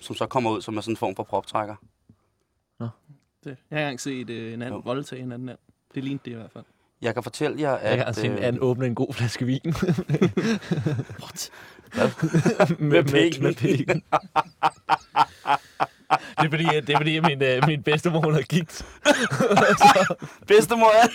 [0.00, 1.74] som så kommer ud som er sådan en form for proptrækker.
[3.44, 3.56] Det.
[3.70, 4.82] Jeg har engang set øh, en anden Jo.
[4.84, 5.58] voldtage en anden and.
[5.94, 6.64] Det lignede det i hvert fald.
[7.02, 8.16] Jeg kan fortælle jer, Jeg kan at...
[8.16, 9.60] se, øh, at åbner en god flaske vin.
[11.22, 11.50] What?
[11.94, 12.10] med,
[12.78, 13.42] Med med, pikken.
[13.42, 14.02] med pikken.
[16.38, 18.86] det er fordi, det er fordi min, øh, min bedstemor, hun har gigt.
[20.48, 21.08] Bedstemor er...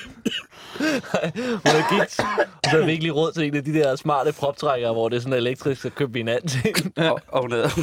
[1.36, 2.20] Hun har gigt.
[2.64, 5.10] Og så har vi ikke lige råd til en af de der smarte proptrækkere, hvor
[5.10, 6.92] det er sådan elektrisk, så køber vi en anden til.
[6.98, 7.70] Og, og hun havde...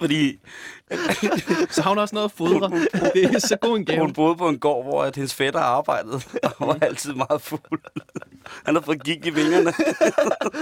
[0.00, 0.38] Fordi
[1.70, 2.70] Så har hun også noget at fodre.
[3.14, 4.00] Det er så god en gave.
[4.00, 7.42] hun boede på en gård, hvor at hendes fætter arbejdede, og hun var altid meget
[7.42, 7.80] fuld.
[8.64, 9.72] Han har fået gik i vingerne.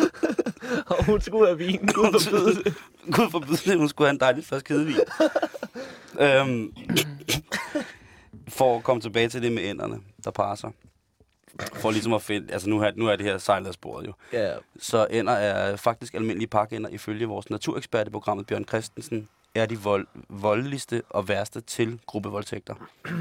[0.86, 1.86] Og hun skulle have vin.
[1.94, 2.74] Gud forbyde det.
[3.12, 4.96] Gud forbyde det, hun skulle have en dejlig flaske hedevin.
[6.20, 6.72] øhm,
[8.48, 10.70] for at komme tilbage til det med ænderne, der sig.
[11.74, 14.12] For ligesom at finde, altså nu er, nu er det her sejladsbordet jo.
[14.32, 19.66] Ja, Så ender er faktisk almindelige pakænder ifølge vores naturekspert i programmet Bjørn Christensen, er
[19.66, 22.74] de vold, voldeligste og værste til gruppevoldtægter.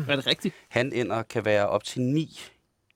[0.09, 0.55] Er det rigtigt?
[0.69, 2.39] Han ender kan være op til ni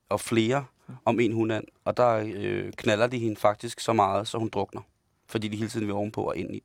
[0.09, 0.65] og flere
[1.05, 4.81] om en hundand, og der øh, knaller de hende faktisk så meget, så hun drukner.
[5.27, 6.63] Fordi de hele tiden vil ovenpå og ind i.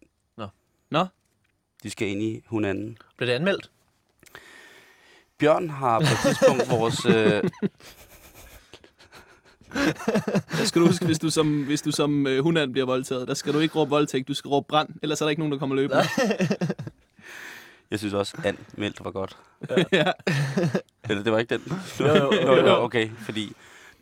[0.91, 1.07] Nå,
[1.83, 2.99] De skal ind i hunanden.
[3.16, 3.70] blev det anmeldt?
[5.39, 7.07] Bjørn har på et tidspunkt vores...
[7.07, 7.43] Øh,
[10.59, 13.35] der skal du huske, hvis du som, hvis du som øh, hundand bliver voldtaget, der
[13.35, 15.59] skal du ikke råbe voldtægt, du skal råbe brand, ellers er der ikke nogen, der
[15.59, 16.03] kommer løbende.
[17.91, 19.37] jeg synes også, anmeldt var godt.
[19.93, 20.12] ja.
[21.11, 21.72] Eller det var ikke den?
[22.01, 22.83] Jo, jo, jo, jo.
[22.85, 23.53] okay, fordi...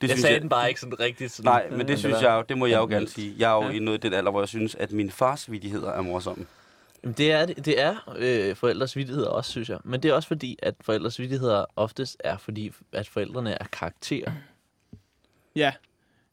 [0.01, 1.33] Det Jeg sagde den bare ikke sådan rigtigt.
[1.33, 3.35] Sådan, Nej, men det synes jeg jo, det må jeg jo gerne sige.
[3.39, 3.77] Jeg er jo Ja.
[3.77, 6.47] i noget i den alder, hvor jeg synes, at mine fars vidigheder er morsomme.
[7.05, 9.79] Jamen, det er, det er øh, forældres vittigheder også, synes jeg.
[9.85, 14.33] Men det er også fordi, at forældres vittigheder oftest er fordi, at forældrene er karakterer.
[15.57, 15.73] Ja.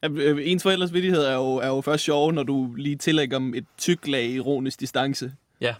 [0.05, 3.53] Øh, Ens forældres vittighed er jo, er jo først sjov, når du lige tillægger dem
[3.53, 5.31] et tyk lag ironisk distance.
[5.61, 5.75] Ja.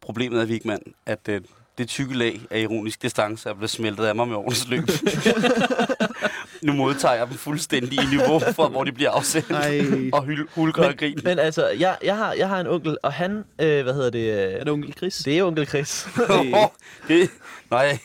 [0.00, 1.40] Problemet er, Vigman, at øh,
[1.78, 4.84] det tykke lag af ironisk distance er blevet smeltet af mig med årens løb.
[6.62, 9.50] nu modtager jeg dem fuldstændig i niveau fra, hvor de bliver afsendt.
[9.50, 9.80] Ej.
[10.12, 11.18] og hul- hulker og grin.
[11.24, 14.54] Men altså, jeg, jeg, har, jeg har en onkel, og han, øh, hvad hedder det?
[14.60, 15.16] Er det onkel Chris?
[15.16, 16.06] det er onkel Chris.
[17.08, 17.30] det,
[17.70, 17.98] nej,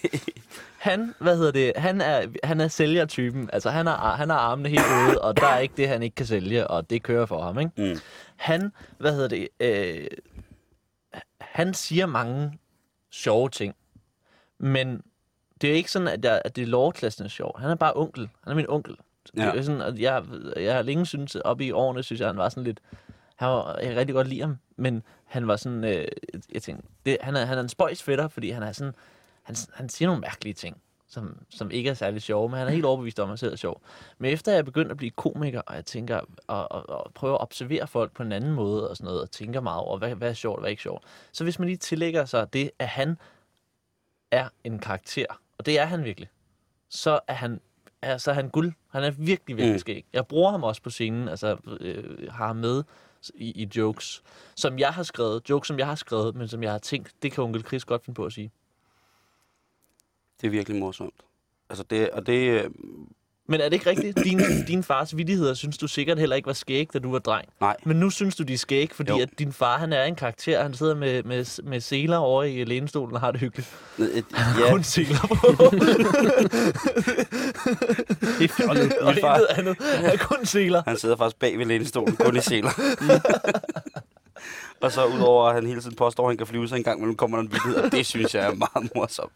[0.80, 3.50] Han, hvad hedder det, han er, han er sælgertypen.
[3.54, 6.16] Altså, han har, han har armene helt ude, og der er ikke det, han ikke
[6.16, 7.72] kan sælge, og det kører for ham, ikke?
[7.94, 8.00] Mm.
[8.36, 10.08] Han, hvad hedder det, øh,
[11.42, 12.60] han siger mange
[13.12, 13.76] sjove ting,
[14.58, 15.02] men
[15.62, 17.60] det er ikke sådan, at, jeg, at det er lovklassen er sjov.
[17.60, 18.30] Han er bare onkel.
[18.44, 18.96] Han er min onkel.
[19.36, 19.52] Det Ja.
[19.52, 20.24] er sådan, at jeg,
[20.58, 22.80] jeg har længe syntes, op i årene, synes jeg, han var sådan lidt...
[23.36, 25.84] Han var, jeg kan rigtig godt lide ham, men han var sådan...
[25.84, 26.08] Øh,
[26.54, 28.94] jeg tænkte, det, han, er, han er en spøjs fætter, fordi han er sådan...
[29.44, 32.72] Han, han siger nogle mærkelige ting, som, som ikke er særlig sjove, men han er
[32.72, 33.82] helt overbevist om, at han er sjov.
[34.18, 37.36] Men efter jeg er begyndt at blive komiker, og jeg tænker, og, og, og prøver
[37.36, 40.16] at observere folk på en anden måde og sådan noget, og tænker meget over, hvad,
[40.16, 41.04] hvad er sjovt og hvad er ikke sjovt.
[41.32, 43.18] Så hvis man lige tillægger sig det, at han
[44.32, 45.26] er en karakter,
[45.58, 46.30] og det er han virkelig,
[46.90, 47.62] så er han,
[48.02, 48.74] altså, er han guld.
[48.90, 49.80] Han er virkelig, virkelig mm.
[49.80, 50.06] skæg.
[50.14, 52.84] Jeg bruger ham også på scenen, altså øh, har ham med
[53.36, 54.24] i, i jokes,
[54.56, 57.32] som jeg har skrevet, jokes, som jeg har skrevet, men som jeg har tænkt, det
[57.32, 58.52] kan onkel Chris godt finde på at sige.
[60.42, 61.14] Det er virkelig morsomt.
[61.70, 62.64] Altså det, og det, øh,
[63.48, 64.18] Men er det ikke rigtigt?
[64.24, 67.48] Din, din fars vidigheder synes du sikkert heller ikke var skæg, da du var dreng.
[67.62, 69.20] nej, Men nu synes du, de er skæg, fordi Jo.
[69.20, 70.62] at din far, han er en karakter.
[70.64, 73.70] Han sidder med, med, med seler over i lænestolen og har det hyggeligt.
[74.00, 74.26] et,
[74.60, 74.72] Ja.
[74.72, 75.36] Kun seler på.
[78.40, 78.94] Det er fjollet.
[78.98, 79.78] og far- intet andet.
[79.96, 80.84] Han er kun seler.
[80.88, 82.70] han sidder faktisk bag ved lænestolen, kun i seler.
[84.82, 86.98] og så udover at han hele tiden påstår, at han kan flyve, så en gang
[87.00, 89.32] imellem kommer der en vildhed, og det synes jeg er meget morsomt.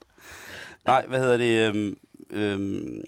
[0.85, 1.67] Nej, hvad hedder det?
[1.67, 1.97] Øhm,
[2.29, 3.03] øhm,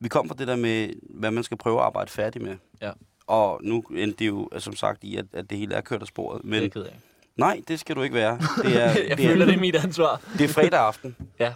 [0.00, 2.56] vi kom fra det der med, hvad man skal prøve at arbejde færdig med.
[2.82, 2.92] Ja.
[3.26, 6.06] Og nu endte det jo, som sagt, i, at, at det hele er kørt af
[6.08, 6.44] sporet.
[6.44, 6.62] Men...
[6.62, 6.92] Det er jeg
[7.36, 8.38] nej, det skal du ikke være.
[8.62, 10.20] Det er, Jeg det er, føler, det er mit ansvar.
[10.38, 11.16] Det er fredag aften.
[11.38, 11.52] Ja.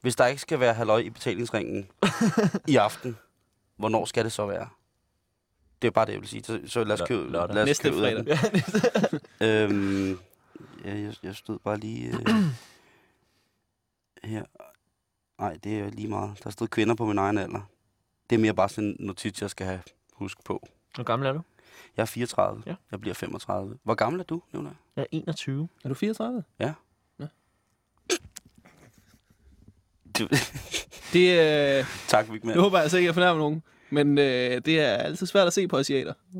[0.00, 1.86] Hvis der ikke skal være halløj i betalingsringen
[2.68, 3.16] i aften,
[3.76, 4.68] hvornår skal det så være?
[5.82, 6.44] Det er bare det, jeg vil sige.
[6.44, 7.54] Så, så lad os købe, lørdag.
[7.54, 8.38] lad os Næste købe fredag.
[9.40, 10.18] Øhm,
[10.84, 12.26] ja, jeg, jeg stod bare lige øh,
[14.26, 14.44] her.
[15.38, 16.44] Nej, det er lige meget.
[16.44, 17.70] Der stod kvinder på min egen alder.
[18.30, 19.80] Det er mere bare sådan en notits, jeg skal have
[20.12, 20.66] husk på.
[20.94, 21.40] Hvor gammel er du?
[21.96, 22.62] Jeg er 34.
[22.66, 22.74] Ja.
[22.90, 23.78] Jeg bliver 35.
[23.82, 24.72] Hvor gammel er du, Nicolaj?
[24.96, 25.68] Jeg er 21.
[25.84, 26.44] Er du 34?
[30.18, 30.28] Du,
[31.12, 32.56] Det, øh, tak, Vigman.
[32.56, 33.62] nu håber jeg altså ikke, at jeg fornærmer nogen.
[33.90, 36.12] Men øh, det er altid svært at se på asiater.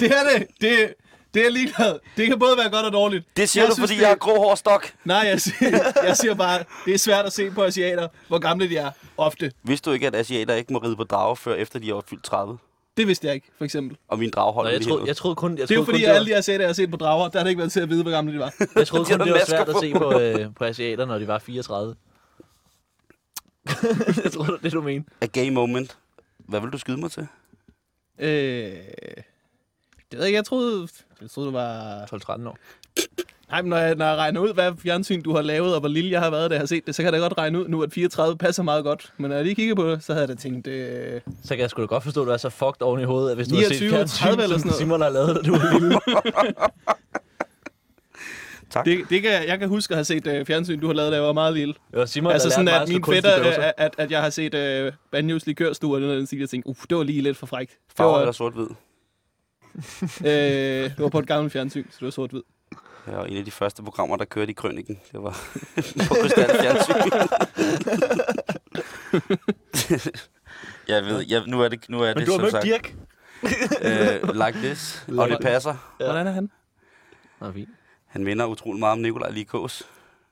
[0.00, 0.46] det er det.
[0.60, 0.94] Det,
[1.34, 1.98] det er ligeglad.
[2.16, 3.24] Det kan både være godt og dårligt.
[3.36, 4.92] Det siger Jeg du, synes, fordi det- jeg har grå hår stok.
[5.04, 8.68] Nej, jeg siger, jeg siger bare, det er svært at se på asiater, hvor gamle
[8.68, 8.90] de er.
[9.16, 9.52] Ofte.
[9.62, 12.24] Vidste du ikke, at asiater ikke må ride på drager, før efter de har fyldt
[12.24, 12.58] 30?
[12.96, 13.96] Det vidste jeg ikke, for eksempel.
[14.08, 15.86] Og min drag Nå, jeg, lige troede, jeg troede kun, jeg Det er jo troede
[15.86, 17.50] fordi, kun, at det alle de asiater, jeg har set på drager, der har det
[17.50, 18.52] ikke været til at vide, hvor gamle de var.
[18.58, 19.80] var, jeg troede kun, det var masker svært at på.
[19.80, 21.94] se på, øh, på asiater, når de var 34.
[24.24, 25.10] jeg troede, det var det, du mente.
[25.20, 25.96] A gay moment.
[26.38, 27.26] Hvad vil du skyde mig til?
[28.18, 28.72] Øh,
[30.12, 30.88] det ved jeg jeg troede,
[31.20, 32.02] jeg troede, det var...
[32.12, 32.58] 12-13 år.
[33.50, 35.88] Nej, men når jeg, når jeg regner ud, hvad fjernsyn du har lavet, og hvor
[35.88, 37.60] lille jeg har været, da jeg har set det, så kan jeg da godt regne
[37.60, 39.12] ud nu, at 34 passer meget godt.
[39.16, 41.58] Men når jeg lige kigger på det, så havde jeg da tænkt, øh, Så kan
[41.58, 43.48] jeg sgu da godt forstå, at du er så fucked oven i hovedet, at hvis
[43.48, 44.78] du har 29, set fjernsyn, 30 eller sådan noget.
[44.78, 45.98] Simon har lavet, da du var lille.
[48.70, 48.84] Tak.
[48.84, 51.16] det, det kan, jeg kan huske at have set øh, fjernsyn, du har lavet, da
[51.16, 51.74] jeg var meget lille.
[51.92, 55.46] Var Simon, altså sådan, at min fætter, øh, at, at jeg har set øh, Banjos
[55.46, 57.70] likørstue, og den stil, jeg tænkte, uff, det var lige lidt for frækt.
[57.70, 58.66] Det Farve var, eller sort-hvid?
[60.26, 62.42] øh, det var på et gammelt fjernsyn, så det var sort-hvid.
[63.06, 65.00] Ja, og en af de første programmer, der kørte i Krøniken.
[65.12, 65.30] Det var
[66.08, 67.10] på Krystal Fjernsyn.
[70.88, 72.94] jeg ved, jeg, nu er det, nu er Men det du har mødt Dirk.
[73.82, 75.96] øh, like this, og det passer.
[76.00, 76.04] Ja.
[76.04, 76.50] Hvordan er han?
[77.40, 77.68] Nå, fint.
[78.06, 79.82] Han minder utrolig meget om Nikolaj Likås,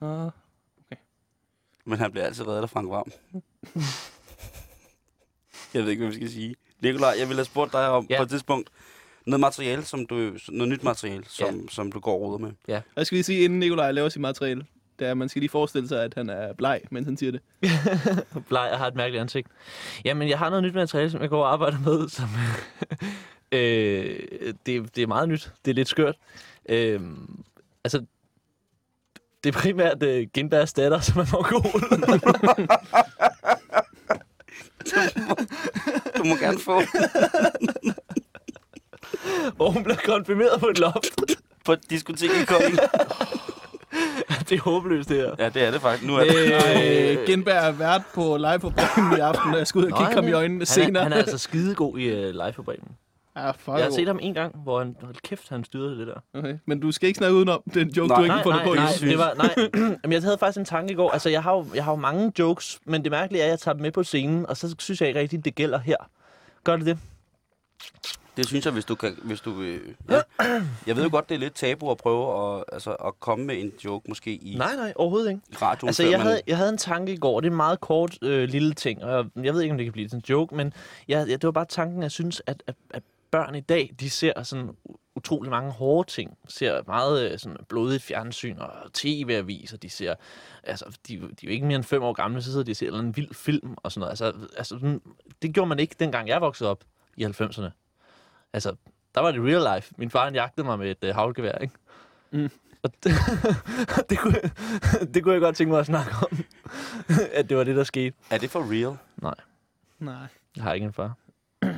[0.02, 0.30] Uh,
[1.86, 3.12] men han bliver altid reddet af Frank Varm.
[5.74, 6.54] jeg ved ikke, hvad vi skal sige.
[6.80, 8.16] Nikolaj, jeg ville have spurgt dig om Ja.
[8.16, 8.70] på et tidspunkt,
[9.26, 12.50] noget materiale, som du, noget nyt materiale, som, som du går og roder med.
[12.96, 14.66] jeg skal lige sige, inden Nikolaj laver sit materiale,
[14.98, 17.32] det er, at man skal lige forestille sig, at han er bleg, mens han siger
[17.32, 17.40] det.
[18.48, 19.48] Bleg og har et mærkeligt ansigt.
[20.04, 22.28] Jamen, jeg har noget nyt materiale, som jeg går og arbejder med, som...
[23.58, 24.18] øh,
[24.66, 25.52] det, det er meget nyt.
[25.64, 26.14] Det er lidt skørt.
[26.68, 27.00] Øh,
[27.84, 28.04] altså,
[29.44, 31.80] det er primært øh, Gindbergs datter, som er mongol.
[36.16, 36.82] Du må gerne få
[39.58, 41.20] og hun bliver konfirmeret på et loft.
[41.64, 42.78] på et diskotek i Kolding.
[44.48, 45.34] det er håbløst, det her.
[45.38, 46.06] Ja, det er det faktisk.
[46.06, 47.18] Nu er det.
[47.20, 49.98] Øh, Genberg er vært på live på Bremen i aften, og jeg skal ud og
[49.98, 51.00] kigge ham i øjnene Han senere.
[51.00, 52.88] er, han er altså skidegod i uh, live-fabrikken.
[53.36, 54.96] Ja, fuck Jeg har set ham en gang, hvor han...
[55.02, 56.38] Hold kæft, han styrede det der.
[56.38, 56.54] Okay.
[56.66, 58.16] Men du skal ikke snakke udenom den joke, Nej.
[58.18, 58.74] du ikke Nej, fundet nej, på.
[58.74, 59.68] nej, det var, nej.
[60.02, 61.10] Jamen, jeg havde faktisk en tanke i går.
[61.10, 63.58] Altså, jeg har, jo, jeg har jo mange jokes, men det mærkelige er, at jeg
[63.58, 65.96] tager dem med på scenen, og så synes jeg ikke rigtigt, det gælder her.
[66.64, 66.98] Gør det det?
[68.36, 69.18] Det synes jeg, hvis du kan...
[69.22, 70.20] Hvis du, øh, ja.
[70.86, 73.60] Jeg ved jo godt, det er lidt tabu at prøve at, altså, at komme med
[73.60, 75.42] en joke måske i Nej, nej, overhovedet ikke.
[75.62, 75.88] radioen.
[75.88, 77.40] Altså, jeg man- havde, jeg havde en tanke i går.
[77.40, 79.92] Det er en meget kort øh, lille ting, og jeg ved ikke, om det kan
[79.92, 80.72] blive til en joke, men
[81.08, 83.94] jeg, jeg, det var bare tanken, at jeg synes, at, at, at børn i dag,
[84.00, 84.70] de ser sådan
[85.16, 86.38] utrolig mange hårde ting.
[86.48, 89.76] Ser meget øh, sådan blodige fjernsyn og tv-aviser.
[89.76, 90.14] De ser,
[90.64, 92.76] altså, de, de er jo ikke mere end fem år gamle, så sidder de og
[92.76, 94.10] ser en vild film og sådan noget.
[94.10, 94.98] Altså, altså,
[95.42, 96.84] det gjorde man ikke, dengang jeg voksede op
[97.16, 97.70] i 90'erne.
[98.52, 98.74] Altså,
[99.14, 99.94] der var det real life.
[99.98, 101.74] Min far han jagtede mig med et øh, havlgevær, ikke?
[102.30, 102.50] Mm.
[102.82, 103.12] Og det,
[104.10, 104.50] det, kunne, jeg-
[105.14, 106.38] det kunne jeg godt tænke mig at snakke om.
[107.38, 108.16] at det var det, der skete.
[108.30, 108.96] Er det for real?
[109.18, 109.34] Nej.
[110.56, 111.14] Jeg har ikke en far.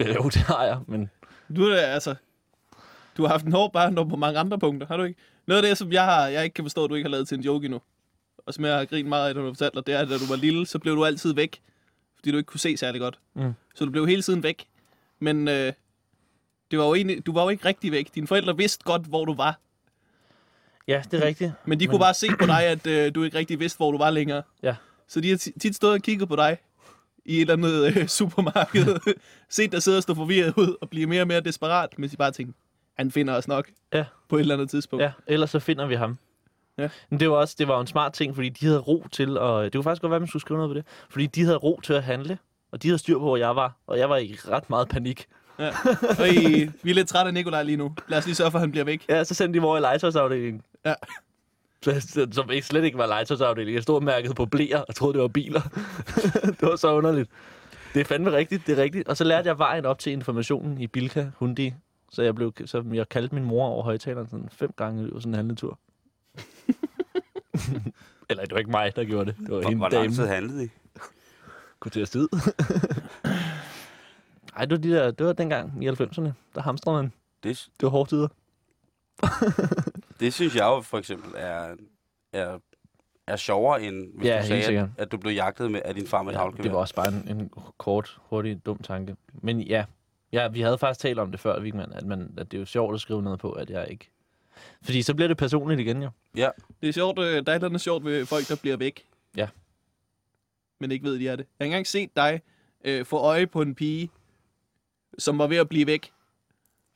[0.00, 1.10] Jo, det har jeg, men
[1.56, 2.14] Du er altså...
[3.16, 5.20] Du har haft en hård barndom på mange andre punkter, har du ikke?
[5.46, 7.28] Noget af det, som jeg, har, jeg ikke kan forstå, at du ikke har lavet
[7.28, 7.80] til en joke endnu,
[8.46, 10.08] og som jeg har grint meget af, når du har fortalt dig, det er, at
[10.08, 11.62] da du var lille, så blev du altid væk,
[12.16, 13.18] fordi du ikke kunne se særlig godt.
[13.34, 13.52] Mm.
[13.74, 14.66] Så du blev hele tiden væk.
[15.18, 15.72] Men øh,
[16.70, 18.14] det var jo egentlig, du var jo ikke rigtig væk.
[18.14, 19.58] Dine forældre vidste godt, hvor du var.
[20.88, 21.52] ja, det er rigtigt.
[21.64, 23.92] Men de kunne Men- bare se på dig, at øh, du ikke rigtig vidste, hvor
[23.92, 24.42] du var længere.
[24.62, 24.74] Ja.
[25.08, 26.58] Så de har ti- tit stået og kigget på dig
[27.24, 29.14] i et eller andet øh, supermarked.
[29.48, 32.16] set dig sidde og stå forvirret ud og blive mere og mere desperat, mens de
[32.16, 32.58] bare tænkte,
[32.98, 34.04] han finder os nok Ja.
[34.28, 35.02] på et eller andet tidspunkt.
[35.02, 36.18] Ja, ellers så finder vi ham.
[36.78, 36.88] Ja.
[37.10, 39.64] Men det var også det var en smart ting, fordi de havde ro til, og
[39.64, 41.56] det kunne faktisk godt være, at man skulle skrive noget på det, fordi de havde
[41.56, 42.38] ro til at handle,
[42.72, 45.26] og de havde styr på, hvor jeg var, og jeg var i ret meget panik.
[45.58, 45.70] Ja.
[46.18, 47.94] Og I, vi er lidt trætte af Nikolaj lige nu.
[48.08, 49.04] Lad os lige sørge for, at han bliver væk.
[49.08, 50.62] Ja, så sendte de mig over i legetøjsafdelingen.
[50.86, 50.94] Ja.
[51.82, 53.74] Så- Som ikke slet ikke var legetøjsafdelingen.
[53.74, 55.60] Jeg stod og mærkede på blæer og troede, det var biler.
[56.60, 57.30] det var så underligt.
[57.94, 59.08] Det er fandme rigtigt, det er rigtigt.
[59.08, 61.74] Og så lærte jeg vejen op til informationen i Bilka Hundi.
[62.12, 65.16] Så jeg, blev, så jeg kaldte min mor over højtaleren sådan fem gange i løbet
[65.16, 65.78] af sådan en handletur.
[68.30, 69.36] Eller det var ikke mig, der gjorde det.
[69.40, 70.68] Det var Hvor, hende hvor lang tid handlede I?
[71.80, 72.28] Kvarters tid.
[74.56, 76.30] Ej, det var, de der, det var dengang i 90'erne.
[76.54, 77.12] Der hamstrede man.
[77.42, 78.28] Det, Det var hårde tider.
[80.20, 81.74] det synes jeg jo for eksempel er,
[82.32, 82.58] er,
[83.26, 86.06] er sjovere, end hvis Ja, du sagde, at, at du blev jagtet med, af din
[86.06, 89.16] far med Ja, det var også bare en, en kort, hurtig, dum tanke.
[89.32, 89.84] Men ja,
[90.32, 92.66] ja, vi havde faktisk talt om det før, Vigman, at, man, at det er jo
[92.66, 94.10] sjovt at skrive noget på, at jeg ikke...
[94.82, 96.10] Fordi så bliver det personligt igen, jo.
[96.80, 99.04] Det er sjovt, øh, der er et eller andet sjovt ved folk, der bliver væk.
[99.36, 99.48] Ja.
[100.80, 101.46] Men ikke ved, de er det.
[101.58, 102.40] Jeg har engang set dig
[102.84, 104.10] øh, få øje på en pige,
[105.18, 106.10] som var ved at blive væk.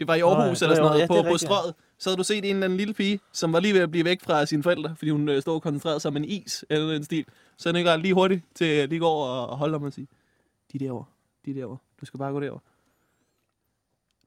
[0.00, 1.00] Det var i ja, Aarhus det eller sådan noget.
[1.00, 1.74] Ja, på, det er på rigtigt, strøget.
[1.98, 4.04] Så havde du set en eller anden lille pige, som var lige ved at blive
[4.04, 6.96] væk fra sine forældre, fordi hun øh, stod og koncentrerede sig om en is eller
[6.96, 7.24] en stil.
[7.56, 10.06] Så han ikke lige hurtigt til at lige gå over og holde om og sige,
[10.72, 11.04] de derovre,
[11.46, 12.60] de derovre, du skal bare gå derover.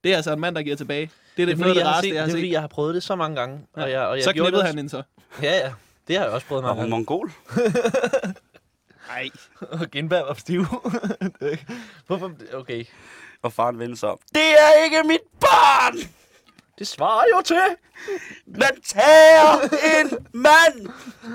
[0.03, 1.11] Det er altså en mand, der giver tilbage.
[1.37, 2.61] Det er det, Det er, fordi, jeg har, set, jeg har det er, fordi jeg
[2.61, 3.59] har prøvet det så mange gange.
[3.77, 3.83] Ja.
[3.83, 5.03] Og jeg, og jeg Så knippede det han hende så.
[5.41, 5.73] Ja, ja.
[6.07, 7.05] Det har jeg også prøvet Var mange hun gange.
[7.05, 7.31] mongol?
[9.07, 9.29] Nej.
[9.81, 10.61] Og Genberg var stiv.
[12.07, 12.31] Hvorfor?
[12.53, 12.85] Okay.
[13.41, 14.19] Og faren vendte sig om.
[14.33, 15.97] Det er ikke mit barn!
[16.79, 17.61] Det svarer jo til.
[18.45, 19.61] Man tager
[20.01, 20.89] en mand!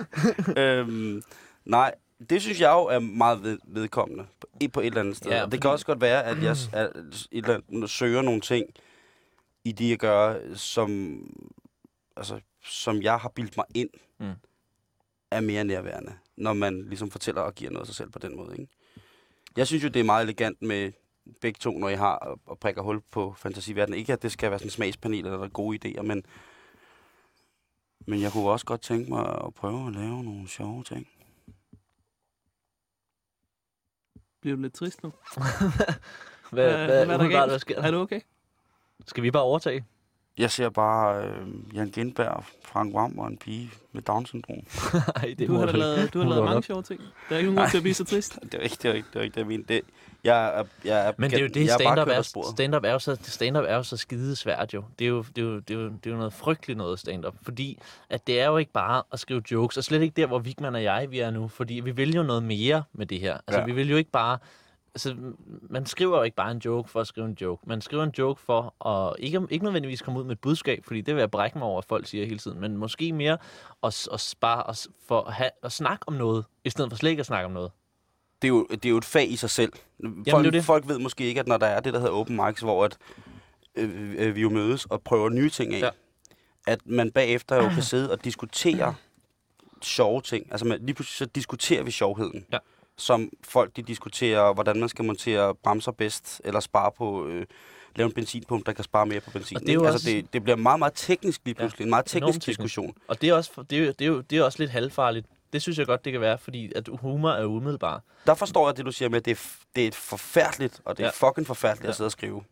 [0.59, 1.23] øhm,
[1.65, 1.95] nej,
[2.31, 5.31] det synes jeg jo er meget ved, vedkommende på, et- på et eller andet sted.
[5.31, 8.67] Ja, det kan også godt være, at jeg at, et eller andet, søger nogle ting
[9.65, 11.21] i det, jeg gør, som,
[12.17, 13.91] altså, som jeg har bildt mig ind,
[14.21, 14.33] mm.
[15.31, 18.37] er mere nærværende, når man ligesom fortæller og giver noget af sig selv på den
[18.37, 18.57] måde.
[18.59, 18.73] Ikke?
[19.57, 20.93] Jeg synes jo, det er meget elegant med
[21.41, 23.99] begge to, når I har og, og prikker hul på fantasiverdenen.
[23.99, 26.25] Ikke, at det skal være sådan en smagspanel eller gode idéer, men,
[28.07, 31.09] men jeg kunne også godt tænke mig at prøve at lave nogle sjove ting.
[34.41, 35.13] Bliver du lidt trist nu?
[36.53, 37.51] Hvad, Øh, hvad, hvad er der galt?
[37.51, 37.91] hvad sker Er der?
[37.91, 38.21] du okay?
[39.07, 39.85] Skal vi bare overtage?
[40.39, 44.57] Jeg ser bare øh, Jan Gindberg, Frank Vam og en pige med Down-syndrom.
[45.17, 47.01] Nej, det Du har da lavet, du har lavet mange sjove ting.
[47.29, 48.39] Der er ikke nogen til at blive så trist.
[48.53, 49.65] Det er ikke det, er ikke, det, er ikke det, jeg mener.
[49.69, 49.81] Det,
[50.25, 52.99] jeg er, jeg er, Men det er jo det, er stand-up er, stand-up er, jo
[52.99, 54.85] så, stand-up er jo så skide svært jo.
[54.99, 56.99] Det er jo, det, er jo, det, er jo, det er jo noget frygteligt noget
[56.99, 57.35] stand-up.
[57.43, 57.79] Fordi
[58.11, 60.75] at det er jo ikke bare at skrive jokes, og slet ikke der, hvor Vigman
[60.75, 61.49] og jeg vi er nu.
[61.49, 63.39] Fordi vi vil jo noget mere med det her.
[63.47, 63.67] Altså, Ja.
[63.67, 64.39] vi vil jo ikke bare...
[64.95, 65.17] Altså,
[65.71, 67.63] man skriver jo ikke bare en joke for at skrive en joke.
[67.67, 71.01] Man skriver en joke for at ikke, ikke nødvendigvis komme ud med et budskab, fordi
[71.01, 72.61] det vil jeg brække mig over, at folk siger hele tiden.
[72.61, 73.39] Men måske mere
[73.83, 77.11] at, at, bare at, for at, have, at snakke om noget, i stedet for slet
[77.11, 77.71] ikke at snakke om noget.
[78.43, 79.73] det, er jo, det er jo et fag i sig selv.
[80.31, 80.65] Folk, det det.
[80.65, 82.99] folk ved måske ikke, at når der er det, der hedder open mics, hvor at,
[83.75, 85.91] øh, øh, vi jo mødes og prøver nye ting af, ja.
[86.67, 88.95] at man bagefter jo kan sidde og diskutere
[89.83, 90.47] sjove ting.
[90.51, 92.47] Altså man, lige pludselig så diskuterer vi sjovheden.
[92.53, 92.59] Ja.
[92.99, 97.27] Som folk de diskuterer, hvordan man skal montere bremser bedst, eller spare på...
[97.27, 97.47] Øh,
[97.97, 99.57] lave en benzinpump, der kan spare mere på benzin.
[99.57, 101.85] Og det er jo altså, også- det, det bliver meget, meget teknisk lige Ja, pludselig.
[101.85, 102.47] en meget teknisk teknisk.
[102.47, 102.95] diskussion.
[103.09, 105.27] Og det er, også, det, er, jo- det, er jo, det er også lidt halvfarligt.
[105.53, 108.03] Det synes jeg godt, det kan være, fordi at humor er umiddelbar.
[108.27, 109.41] Der forstår jeg det, du siger med, at det er,
[109.77, 111.29] det er forfærdeligt, og det er Ja.
[111.29, 111.89] fucking forfærdeligt Ja.
[111.89, 112.43] at sidde og skrive.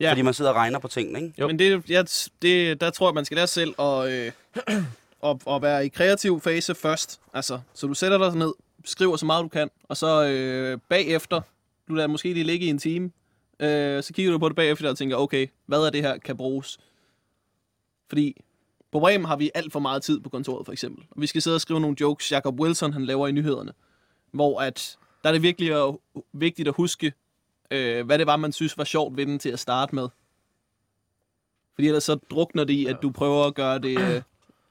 [0.00, 0.10] Ja.
[0.10, 1.34] Fordi man sidder og regner på tingene, ikke?
[1.40, 1.46] Jo.
[1.46, 2.06] Men det, jeg,
[2.42, 4.32] det, der tror jeg, man skal lære selv at, øh,
[5.30, 7.20] at, at være i kreativ fase først.
[7.34, 8.52] Altså, så du sætter dig ned,
[8.86, 11.40] skriver så meget du kan, og så øh, bagefter,
[11.88, 13.10] du lader måske lige ligge i en time,
[13.60, 16.36] Øh, så kigger du på det bagefter og tænker, okay, hvad er det her, kan
[16.36, 16.78] bruges?
[18.08, 18.36] Fordi
[18.92, 21.04] på Bremen har vi alt for meget tid på kontoret, for eksempel.
[21.10, 23.72] Og vi skal sidde og skrive nogle jokes, Jacob Wilson han laver i nyhederne.
[24.30, 25.96] Hvor at, der er det virkelig at,
[26.32, 27.12] vigtigt at huske,
[27.70, 30.08] øh, hvad det var, man synes var sjovt ved den til at starte med.
[31.74, 34.22] Fordi ellers så drukner det i, at du prøver at gøre det øh,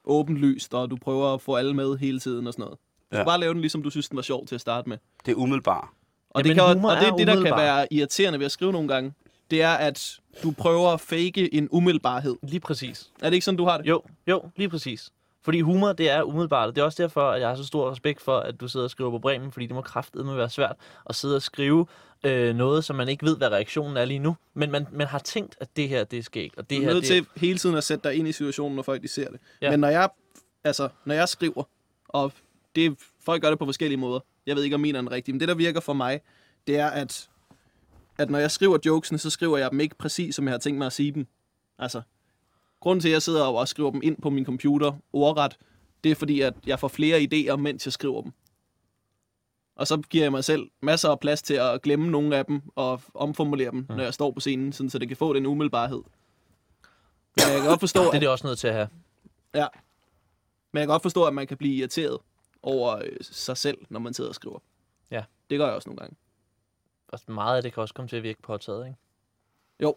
[0.04, 2.80] åbenlyst, og du prøver at få alle med hele tiden og sådan noget.
[3.16, 3.26] Du Ja.
[3.26, 4.98] bare lave den, ligesom du synes, den var sjov til at starte med.
[5.26, 5.88] Det er umiddelbart.
[6.30, 8.72] Og, Jamen, det, kan, og det, er det, der kan være irriterende ved at skrive
[8.72, 9.14] nogle gange,
[9.52, 12.36] det er, at du prøver at fake en umiddelbarhed.
[12.44, 13.10] Lige præcis.
[13.22, 13.86] Er det ikke sådan, du har det?
[13.88, 15.10] Jo, jo, lige præcis.
[15.44, 18.22] Fordi humor, det er umiddelbart, det er også derfor, at jeg har så stor respekt
[18.22, 20.76] for, at du sidder og skriver på Bremen, fordi det må kraftedeme være svært
[21.10, 21.86] at sidde og skrive
[22.24, 24.36] øh, noget, som man ikke ved, hvad reaktionen er lige nu.
[24.54, 26.90] Men man, man har tænkt, at det her, det er skægt, og det Du her,
[26.90, 29.08] er nødt det til hele tiden at sætte dig ind i situationen, når folk de
[29.08, 29.40] ser det.
[29.62, 29.72] Ja.
[29.72, 30.10] Men når jeg,
[30.64, 31.64] altså, når jeg skriver,
[32.10, 32.32] og
[32.76, 35.34] det, folk gør det på forskellige måder, jeg ved ikke, om min er den rigtige,
[35.34, 36.22] men det, der virker for mig,
[36.68, 37.30] det er, at,
[38.18, 40.78] at når jeg skriver jokesene, så skriver jeg dem ikke præcis, som jeg har tænkt
[40.78, 41.28] mig at sige dem.
[41.80, 42.02] Altså,
[42.80, 45.58] grunden til, at jeg sidder og også skriver dem ind på min computer ordret,
[46.04, 48.32] det er fordi, at jeg får flere idéer, mens jeg skriver dem.
[49.76, 52.62] Og så giver jeg mig selv masser af plads til at glemme nogle af dem
[52.76, 53.96] og omformulere dem, mm.
[53.96, 56.02] når jeg står på scenen, sådan, så det kan få den umiddelbarhed.
[57.36, 58.88] Men jeg kan godt forstå, det er det også nødt til at have.
[59.54, 59.68] ja,
[60.72, 62.18] men jeg kan godt forstå, at man kan blive irriteret
[62.66, 64.60] over øh, sig selv, når man sidder og skriver.
[65.12, 65.24] Ja.
[65.50, 66.16] Det gør jeg også nogle gange.
[67.08, 68.98] Og meget af det kan også komme til at virke påtaget, ikke?
[69.82, 69.96] Jo,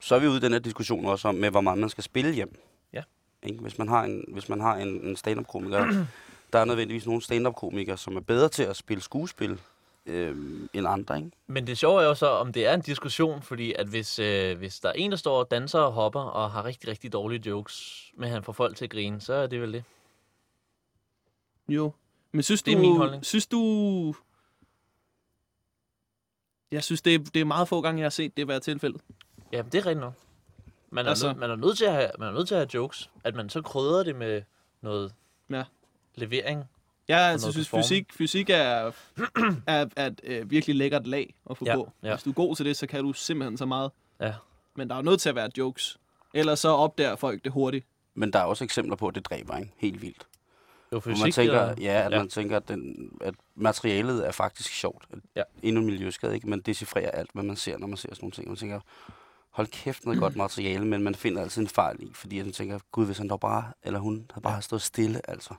[0.00, 2.04] Så er vi ude i den her diskussion også om, med hvor meget man skal
[2.04, 2.60] spille hjem.
[2.92, 3.02] Ja.
[3.42, 3.58] Ikke?
[3.58, 5.86] Hvis man har en, hvis man har en, en stand-up-komiker,
[6.52, 9.60] der er nødvendigvis nogle stand-up-komikere, som er bedre til at spille skuespil
[10.06, 10.36] øh,
[10.72, 11.16] end andre.
[11.16, 11.30] Ikke?
[11.46, 14.58] Men det sjove er jo så, om det er en diskussion, fordi at hvis, øh,
[14.58, 17.48] hvis der er en, der står og danser og hopper og har rigtig, rigtig dårlige
[17.48, 19.84] jokes, men han får folk til at grine, så er det vel det.
[21.68, 21.92] Jo.
[22.32, 23.24] Men synes Det er du, min holdning.
[23.26, 24.14] synes du...
[26.72, 29.00] Jeg synes, det er, det er meget få gange, jeg har set det være tilfældet.
[29.52, 30.14] Ja, det er rigtigt nok.
[30.90, 32.58] Man er, Altså- nød, man, er nødt til at have, man er nødt til at
[32.60, 33.10] have jokes.
[33.24, 34.42] At man så krydrer det med
[34.80, 35.14] noget
[35.50, 35.64] Ja.
[36.14, 36.64] levering.
[37.08, 38.56] Jeg altså, synes, fysik, fysik er,
[39.66, 41.92] er, er et øh, virkelig lækkert lag at få Ja, på.
[42.02, 42.14] ja.
[42.14, 43.90] Hvis du er god til det, så kan du simpelthen så meget.
[44.20, 44.34] Ja.
[44.76, 45.98] Men der er nødt til at være jokes.
[46.34, 47.86] Ellers så opdager folk det hurtigt.
[48.14, 49.72] Men der er også eksempler på, at det dræber ikke?
[49.76, 50.26] helt vildt.
[50.92, 52.18] Jo, fysik, man tænker, eller- ja, at ja.
[52.18, 55.04] man tænker, at, den, at materialet er faktisk sjovt.
[55.36, 55.42] Ja.
[55.62, 56.48] Endnu en miljøskade, ikke?
[56.48, 58.48] Man decifrerer alt, hvad man ser, når man ser sådan nogle ting.
[58.48, 58.80] Man tænker,
[59.50, 62.78] hold kæft, noget godt materiale, men man finder altid en fejl i, fordi man tænker,
[62.92, 65.54] gud, hvis han dog bare, eller hun, havde bare stået stille, altså.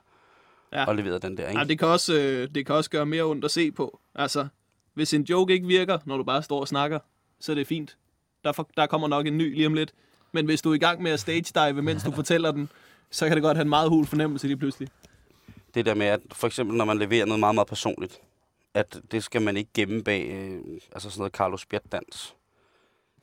[0.72, 0.84] Ja.
[0.84, 1.58] Og leveret den der, ikke?
[1.60, 4.00] Ja, det, kan også, øh, det kan også gøre mere ondt at se på.
[4.14, 4.46] Altså,
[4.94, 6.98] hvis en joke ikke virker, når du bare står og snakker,
[7.40, 7.96] så er det fint.
[8.44, 9.92] Der, for, der kommer nok en ny lige om lidt.
[10.32, 12.68] Men hvis du er i gang med at stage dive, mens du fortæller den,
[13.10, 14.88] så kan det godt have en meget hul fornemmelse lige pludselig.
[15.74, 18.20] Det der med, at for eksempel når man leverer noget meget, meget personligt,
[18.74, 20.60] at det skal man ikke gemme bag, øh,
[20.92, 22.34] altså sådan noget Carlos Bjertdans.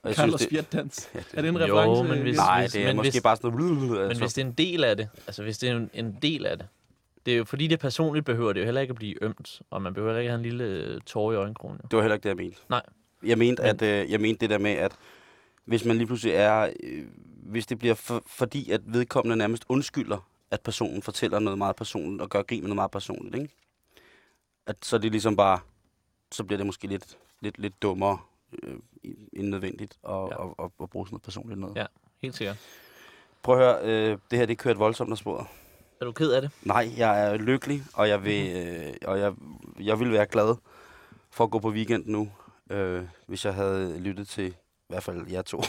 [0.03, 1.09] Og jeg Carlos det, Bjertdans.
[1.15, 2.13] Ja, Er det en Jo, reference?
[2.13, 3.89] men hvis- Nej, hvis- det er men måske hvis- bare sådan noget...
[3.89, 6.17] Men Altså, hvis det er en del af det, altså hvis det er en, en
[6.21, 6.67] del af det,
[7.25, 9.61] det er jo fordi det er personligt, behøver det jo heller ikke at blive ømt,
[9.69, 11.77] og man behøver heller ikke have en lille øh, tår i øjenkrogen.
[11.83, 11.87] jo.
[11.91, 12.57] Det var heller ikke det, jeg mente.
[12.69, 12.81] Nej.
[13.23, 14.91] Jeg mente, Men- at, øh, jeg mente det der med, at
[15.65, 16.69] hvis man lige pludselig er...
[16.83, 17.05] Øh,
[17.43, 22.21] hvis det bliver for, fordi, at vedkommende nærmest undskylder, at personen fortæller noget meget personligt,
[22.21, 23.55] og gør grin med noget meget personligt, ikke?
[24.67, 25.59] At så er det ligesom bare...
[26.31, 28.19] Så bliver det måske lidt, lidt, lidt dummere
[28.63, 28.75] øh,
[29.33, 30.21] end nødvendigt at, Ja.
[30.21, 30.45] ja.
[30.45, 31.75] at, at, at, bruge sådan noget personligt noget.
[31.75, 31.85] Ja.
[32.21, 32.57] Helt sikkert.
[33.43, 33.79] Prøv at høre,
[34.11, 35.47] øh, det her det kørt voldsomt af sporet.
[36.01, 36.51] Er du ked af det?
[36.63, 39.33] Nej, jeg er lykkelig, og jeg vil, øh, og jeg,
[39.79, 40.55] jeg vil være glad
[41.31, 42.31] for at gå på weekend nu,
[42.69, 44.53] øh, hvis jeg havde lyttet til i
[44.87, 45.61] hvert fald jer to.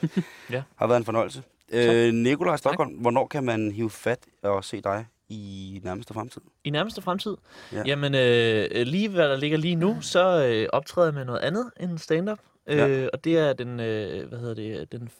[0.50, 0.62] Ja.
[0.76, 1.42] Har været en fornøjelse.
[1.72, 6.42] Øh, Nikolaj Stockholm, hvornår kan man hive fat og se dig i nærmeste fremtid?
[6.64, 7.36] I nærmeste fremtid?
[7.72, 7.82] Ja.
[7.86, 11.70] Jamen, øh, lige hvad der ligger lige nu, så øh, optræder jeg med noget andet
[11.80, 12.38] end stand-up.
[12.66, 13.08] Øh, Ja.
[13.12, 15.10] Og det er den, øh, hvad hedder det, den,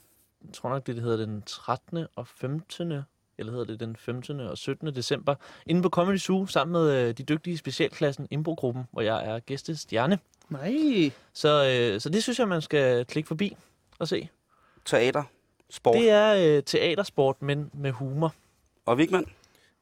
[0.46, 2.06] jeg tror nok, det, det hedder den 13.
[2.16, 2.92] og 15.
[3.38, 4.40] Eller hedder det den 15.
[4.40, 4.94] og 17.
[4.94, 5.34] december,
[5.66, 10.18] inde på Comedy Zoo, sammen med øh, de dygtige specialklassen Impro-gruppen, hvor jeg er gæstestjerne.
[10.50, 10.74] Nej.
[11.32, 11.48] Så,
[11.94, 13.56] øh, så det synes jeg, man skal klikke forbi
[13.98, 14.28] og se.
[14.84, 15.22] Teater,
[15.70, 18.34] sport Det er øh, teatersport, men med humor.
[18.86, 19.24] og Vigman.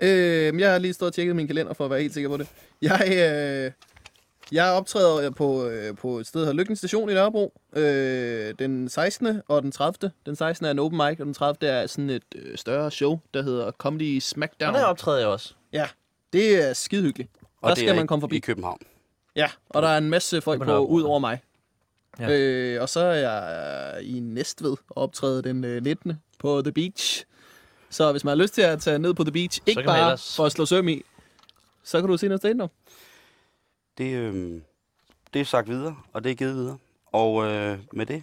[0.01, 2.37] Øh, jeg har lige stået og tjekket min kalender for at være helt sikker på
[2.37, 2.49] det.
[2.83, 3.01] Jeg,
[3.67, 3.71] øh,
[4.53, 7.53] jeg optræder på, øh, på et sted, der hedder Lykken Station i Nørrebro.
[7.77, 9.41] Øh, den 16.
[9.49, 10.11] og den 30.
[10.27, 10.67] Den 16.
[10.67, 11.71] er en open mic, og den 30.
[11.71, 14.75] er sådan et øh, større show, der hedder Comedy Og Smackdown.
[14.75, 15.55] der optræder jeg også.
[15.73, 15.87] Ja,
[16.33, 17.31] det er skide hyggeligt.
[17.61, 18.37] Og Der det skal er man komme forbi.
[18.37, 18.79] i København.
[19.37, 21.39] Ja, og der er en masse folk På ud over mig.
[22.19, 22.31] Ja.
[22.31, 26.13] Øh, og så er jeg i Næstved og optræde den øh, 19.
[26.39, 27.25] på The Beach.
[27.91, 30.37] Så hvis man har lyst til at tage ned på The Beach, ikke bare ellers-
[30.37, 31.03] for at slå søm i,
[31.85, 32.71] så kan du se noget stand-up.
[33.99, 34.61] Det, øh,
[35.35, 36.79] det er sagt videre, og det er givet videre.
[37.13, 38.23] Og øh, med det,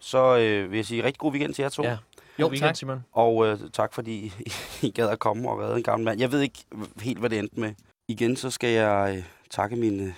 [0.00, 1.82] så øh, vil jeg sige rigtig god weekend til jer to.
[1.82, 1.96] Ja.
[2.38, 2.76] Jo, weekend, tak.
[2.76, 3.04] Simon.
[3.12, 4.52] Og øh, tak fordi I,
[4.86, 6.20] I gad at komme og redde en gammel mand.
[6.20, 6.58] Jeg ved ikke
[7.00, 7.74] helt, hvad det endte med.
[8.08, 10.14] Igen så skal jeg øh, takke mine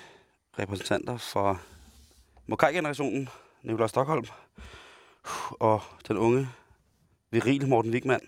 [0.58, 1.60] repræsentanter for
[2.50, 3.28] Mokai-generationen,
[3.62, 4.24] Nikolaj Stockholm,
[5.50, 6.48] og den unge,
[7.30, 8.20] virile Morten Wigman.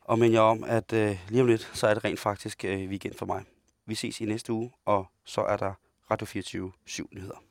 [0.00, 2.88] Og men jeg om, at øh, lige om lidt, så er det rent faktisk øh,
[2.88, 3.44] weekend for mig.
[3.86, 5.72] Vi ses i næste uge, og så er der
[6.10, 7.42] Radio 24 7 nyheder.